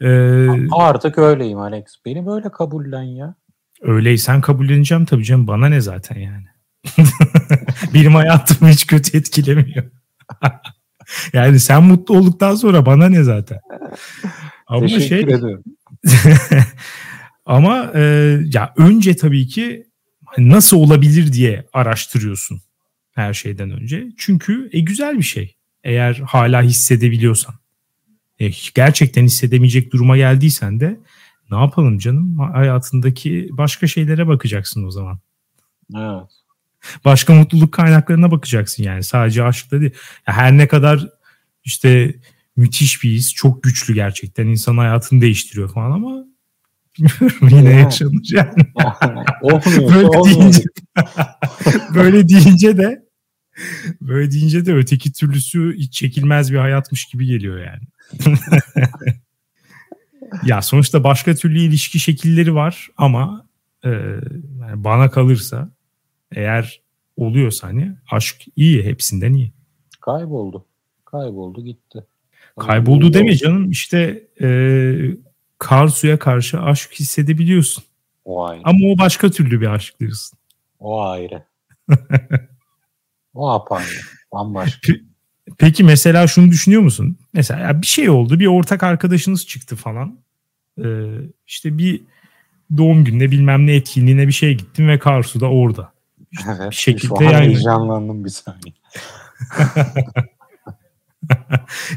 e, 0.00 0.08
Artık 0.72 1.18
öyleyim 1.18 1.58
Alex. 1.58 1.84
Beni 2.06 2.26
böyle 2.26 2.48
kabullen 2.50 3.02
ya. 3.02 3.34
Öyleysen 3.82 4.40
kabulleneceğim 4.40 5.04
tabii 5.04 5.24
canım. 5.24 5.46
Bana 5.46 5.68
ne 5.68 5.80
zaten 5.80 6.20
yani. 6.20 6.46
Benim 7.94 8.14
hayatımı 8.14 8.70
hiç 8.70 8.86
kötü 8.86 9.18
etkilemiyor. 9.18 9.84
yani 11.32 11.60
sen 11.60 11.82
mutlu 11.82 12.18
olduktan 12.18 12.54
sonra 12.54 12.86
bana 12.86 13.08
ne 13.08 13.22
zaten. 13.22 13.58
Ama 14.66 14.80
Teşekkür 14.86 15.08
şey 15.08 15.20
ederim. 15.20 15.64
ama 17.46 17.92
e, 17.94 18.00
ya 18.44 18.72
önce 18.76 19.16
tabii 19.16 19.46
ki 19.46 19.86
nasıl 20.38 20.76
olabilir 20.76 21.32
diye 21.32 21.66
araştırıyorsun 21.72 22.60
her 23.14 23.34
şeyden 23.34 23.70
önce. 23.70 24.06
Çünkü 24.16 24.68
e, 24.72 24.80
güzel 24.80 25.18
bir 25.18 25.22
şey. 25.22 25.56
Eğer 25.84 26.14
hala 26.14 26.62
hissedebiliyorsan. 26.62 27.54
E, 28.38 28.50
gerçekten 28.74 29.24
hissedemeyecek 29.24 29.92
duruma 29.92 30.16
geldiysen 30.16 30.80
de 30.80 31.00
ne 31.50 31.56
yapalım 31.58 31.98
canım? 31.98 32.38
Hayatındaki 32.38 33.48
başka 33.52 33.86
şeylere 33.86 34.26
bakacaksın 34.28 34.84
o 34.86 34.90
zaman. 34.90 35.18
Evet. 35.96 36.30
Başka 37.04 37.34
mutluluk 37.34 37.72
kaynaklarına 37.72 38.30
bakacaksın 38.30 38.82
yani. 38.82 39.02
Sadece 39.02 39.44
aşkta 39.44 39.80
değil. 39.80 39.92
Ya 40.28 40.34
her 40.34 40.52
ne 40.58 40.68
kadar 40.68 41.06
işte 41.64 42.14
müthiş 42.56 43.02
bir 43.02 43.10
his, 43.10 43.34
çok 43.34 43.62
güçlü 43.62 43.94
gerçekten. 43.94 44.46
insan 44.46 44.78
hayatını 44.78 45.20
değiştiriyor 45.20 45.72
falan 45.72 45.90
ama 45.90 46.24
yine 47.50 47.70
Ya. 47.70 47.80
yaşanır 47.80 48.28
yani. 48.32 48.52
olmuyor. 49.42 49.94
Böyle 49.94 50.06
olmuyor. 50.06 50.40
deyince, 50.40 50.62
böyle 51.94 52.28
deyince 52.28 52.76
de 52.78 53.02
böyle 54.00 54.30
deyince 54.30 54.66
de 54.66 54.74
öteki 54.74 55.12
türlüsü 55.12 55.74
hiç 55.76 55.92
çekilmez 55.92 56.52
bir 56.52 56.58
hayatmış 56.58 57.04
gibi 57.04 57.26
geliyor 57.26 57.58
yani. 57.64 57.82
ya 60.44 60.62
sonuçta 60.62 61.04
başka 61.04 61.34
türlü 61.34 61.58
ilişki 61.58 61.98
şekilleri 61.98 62.54
var 62.54 62.88
ama 62.96 63.46
e, 63.84 63.88
yani 64.60 64.84
bana 64.84 65.10
kalırsa 65.10 65.70
eğer 66.32 66.80
oluyorsa 67.16 67.68
hani 67.68 67.92
aşk 68.10 68.44
iyi 68.56 68.84
hepsinden 68.84 69.32
iyi. 69.32 69.52
Kayboldu. 70.00 70.64
Kayboldu 71.04 71.64
gitti. 71.64 72.06
Kayboldu 72.58 73.12
deme 73.12 73.36
canım 73.36 73.70
işte 73.70 74.28
e, 74.40 74.48
kar 75.58 75.88
suya 75.88 76.18
karşı 76.18 76.60
aşk 76.60 76.92
hissedebiliyorsun. 76.92 77.84
O 78.24 78.44
ayrı. 78.44 78.62
Ama 78.64 78.78
o 78.86 78.98
başka 78.98 79.30
türlü 79.30 79.60
bir 79.60 79.66
aşk 79.66 80.00
diyorsun. 80.00 80.38
O 80.78 81.00
ayrı. 81.00 81.42
o 83.34 83.50
apayrı. 83.50 84.00
Bambaşka. 84.32 84.92
Peki 85.58 85.84
mesela 85.84 86.26
şunu 86.26 86.50
düşünüyor 86.50 86.82
musun? 86.82 87.16
Mesela 87.32 87.60
ya 87.60 87.82
bir 87.82 87.86
şey 87.86 88.10
oldu, 88.10 88.40
bir 88.40 88.46
ortak 88.46 88.82
arkadaşınız 88.82 89.46
çıktı 89.46 89.76
falan. 89.76 90.18
Ee, 90.78 90.84
işte 91.46 91.78
bir 91.78 92.00
doğum 92.76 93.04
gününe 93.04 93.30
bilmem 93.30 93.66
ne 93.66 93.74
etkinliğine 93.74 94.26
bir 94.26 94.32
şey 94.32 94.54
gittin 94.54 94.88
ve 94.88 94.98
Karsu 94.98 95.40
da 95.40 95.50
orada. 95.50 95.92
Evet. 96.48 96.72
şekilde 96.72 97.06
Şu 97.08 97.28
an 97.28 97.32
yani- 97.32 97.46
heyecanlandım 97.46 98.24
bir 98.24 98.30
saniye. 98.30 98.74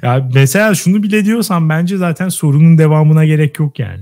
Ya 0.02 0.30
mesela 0.34 0.76
şunu 0.76 1.04
bile 1.04 1.26
diyorsan 1.26 1.70
bence 1.70 1.98
zaten 1.98 2.30
sorunun 2.30 2.78
devamına 2.78 3.26
gerek 3.26 3.60
yok 3.60 3.80
yani. 3.80 4.02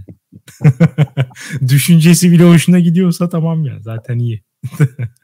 Düşüncesi 1.67 2.31
bile 2.31 2.43
hoşuna 2.43 2.79
gidiyorsa 2.79 3.29
tamam 3.29 3.65
ya 3.65 3.79
zaten 3.79 4.19
iyi. 4.19 4.43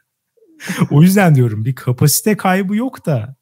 o 0.90 1.02
yüzden 1.02 1.34
diyorum 1.34 1.64
bir 1.64 1.74
kapasite 1.74 2.36
kaybı 2.36 2.76
yok 2.76 3.06
da 3.06 3.36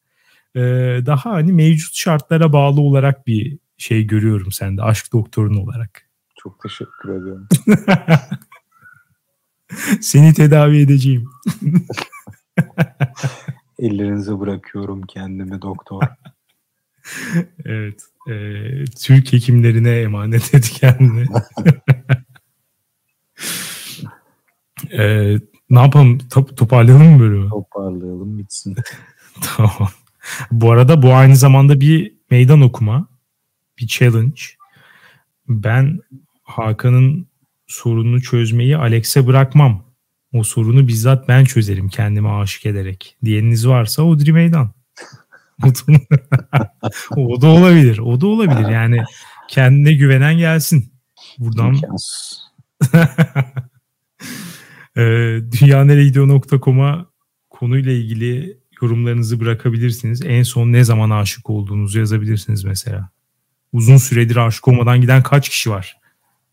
e, 0.54 0.60
daha 1.06 1.30
hani 1.30 1.52
mevcut 1.52 1.94
şartlara 1.94 2.52
bağlı 2.52 2.80
olarak 2.80 3.26
bir 3.26 3.58
şey 3.78 4.06
görüyorum 4.06 4.52
sende 4.52 4.82
aşk 4.82 5.12
doktorun 5.12 5.56
olarak. 5.56 6.08
Çok 6.42 6.62
teşekkür 6.62 7.08
ediyorum. 7.08 7.48
Seni 10.00 10.34
tedavi 10.34 10.78
edeceğim. 10.78 11.30
Ellerinize 13.78 14.40
bırakıyorum 14.40 15.02
kendimi 15.02 15.62
doktor. 15.62 16.02
Evet. 17.64 18.02
e, 18.28 18.32
Türk 18.84 19.32
hekimlerine 19.32 20.00
emanet 20.00 20.54
et 20.54 20.70
kendini. 20.70 21.26
E, 24.92 25.34
ne 25.70 25.80
yapalım? 25.80 26.18
Top, 26.18 26.56
toparlayalım 26.56 27.12
mı 27.12 27.20
bölümü? 27.20 27.48
Toparlayalım 27.48 28.38
bitsin. 28.38 28.76
Tamam. 29.42 29.88
Bu 30.50 30.70
arada 30.70 31.02
bu 31.02 31.14
aynı 31.14 31.36
zamanda 31.36 31.80
bir 31.80 32.12
meydan 32.30 32.60
okuma. 32.60 33.08
Bir 33.78 33.86
challenge. 33.86 34.42
Ben 35.48 36.00
Hakan'ın 36.42 37.28
sorununu 37.66 38.22
çözmeyi 38.22 38.76
Alex'e 38.76 39.26
bırakmam. 39.26 39.84
O 40.32 40.42
sorunu 40.42 40.88
bizzat 40.88 41.28
ben 41.28 41.44
çözerim 41.44 41.88
kendime 41.88 42.28
aşık 42.28 42.66
ederek. 42.66 43.16
Diyeniniz 43.24 43.68
varsa 43.68 44.02
Odri 44.02 44.32
Meydan. 44.32 44.70
o 47.16 47.40
da 47.40 47.46
olabilir. 47.46 47.98
O 47.98 48.20
da 48.20 48.26
olabilir. 48.26 48.68
Yani 48.68 49.02
kendine 49.48 49.92
güvenen 49.92 50.38
gelsin. 50.38 50.92
Buradan 51.38 51.80
e, 54.96 55.02
dünyaneregidiyor.com'a 55.60 57.06
konuyla 57.50 57.92
ilgili 57.92 58.58
yorumlarınızı 58.82 59.40
bırakabilirsiniz. 59.40 60.22
En 60.26 60.42
son 60.42 60.72
ne 60.72 60.84
zaman 60.84 61.10
aşık 61.10 61.50
olduğunuzu 61.50 61.98
yazabilirsiniz 61.98 62.64
mesela. 62.64 63.08
Uzun 63.72 63.96
süredir 63.96 64.36
aşık 64.36 64.68
olmadan 64.68 65.00
giden 65.00 65.22
kaç 65.22 65.48
kişi 65.48 65.70
var? 65.70 65.96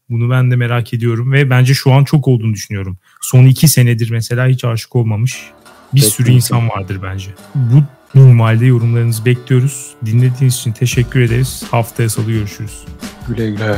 Bunu 0.10 0.30
ben 0.30 0.52
de 0.52 0.56
merak 0.56 0.94
ediyorum 0.94 1.32
ve 1.32 1.50
bence 1.50 1.74
şu 1.74 1.92
an 1.92 2.04
çok 2.04 2.28
olduğunu 2.28 2.54
düşünüyorum. 2.54 2.98
Son 3.22 3.46
iki 3.46 3.68
senedir 3.68 4.10
mesela 4.10 4.48
hiç 4.48 4.66
aşık 4.66 4.96
olmamış 4.96 5.44
bir 5.94 6.00
sürü 6.00 6.12
Bekliyorum. 6.12 6.36
insan 6.36 6.70
vardır 6.70 7.00
bence. 7.04 7.32
Bu 7.56 7.84
minimalde 8.14 8.66
yorumlarınızı 8.66 9.26
bekliyoruz. 9.26 9.92
Dinlediğiniz 10.06 10.56
için 10.56 10.72
teşekkür 10.72 11.20
ederiz. 11.20 11.64
Haftaya 11.72 12.10
salı 12.10 12.32
görüşürüz. 12.32 12.86
Güle 13.28 13.52
güle. 13.52 13.78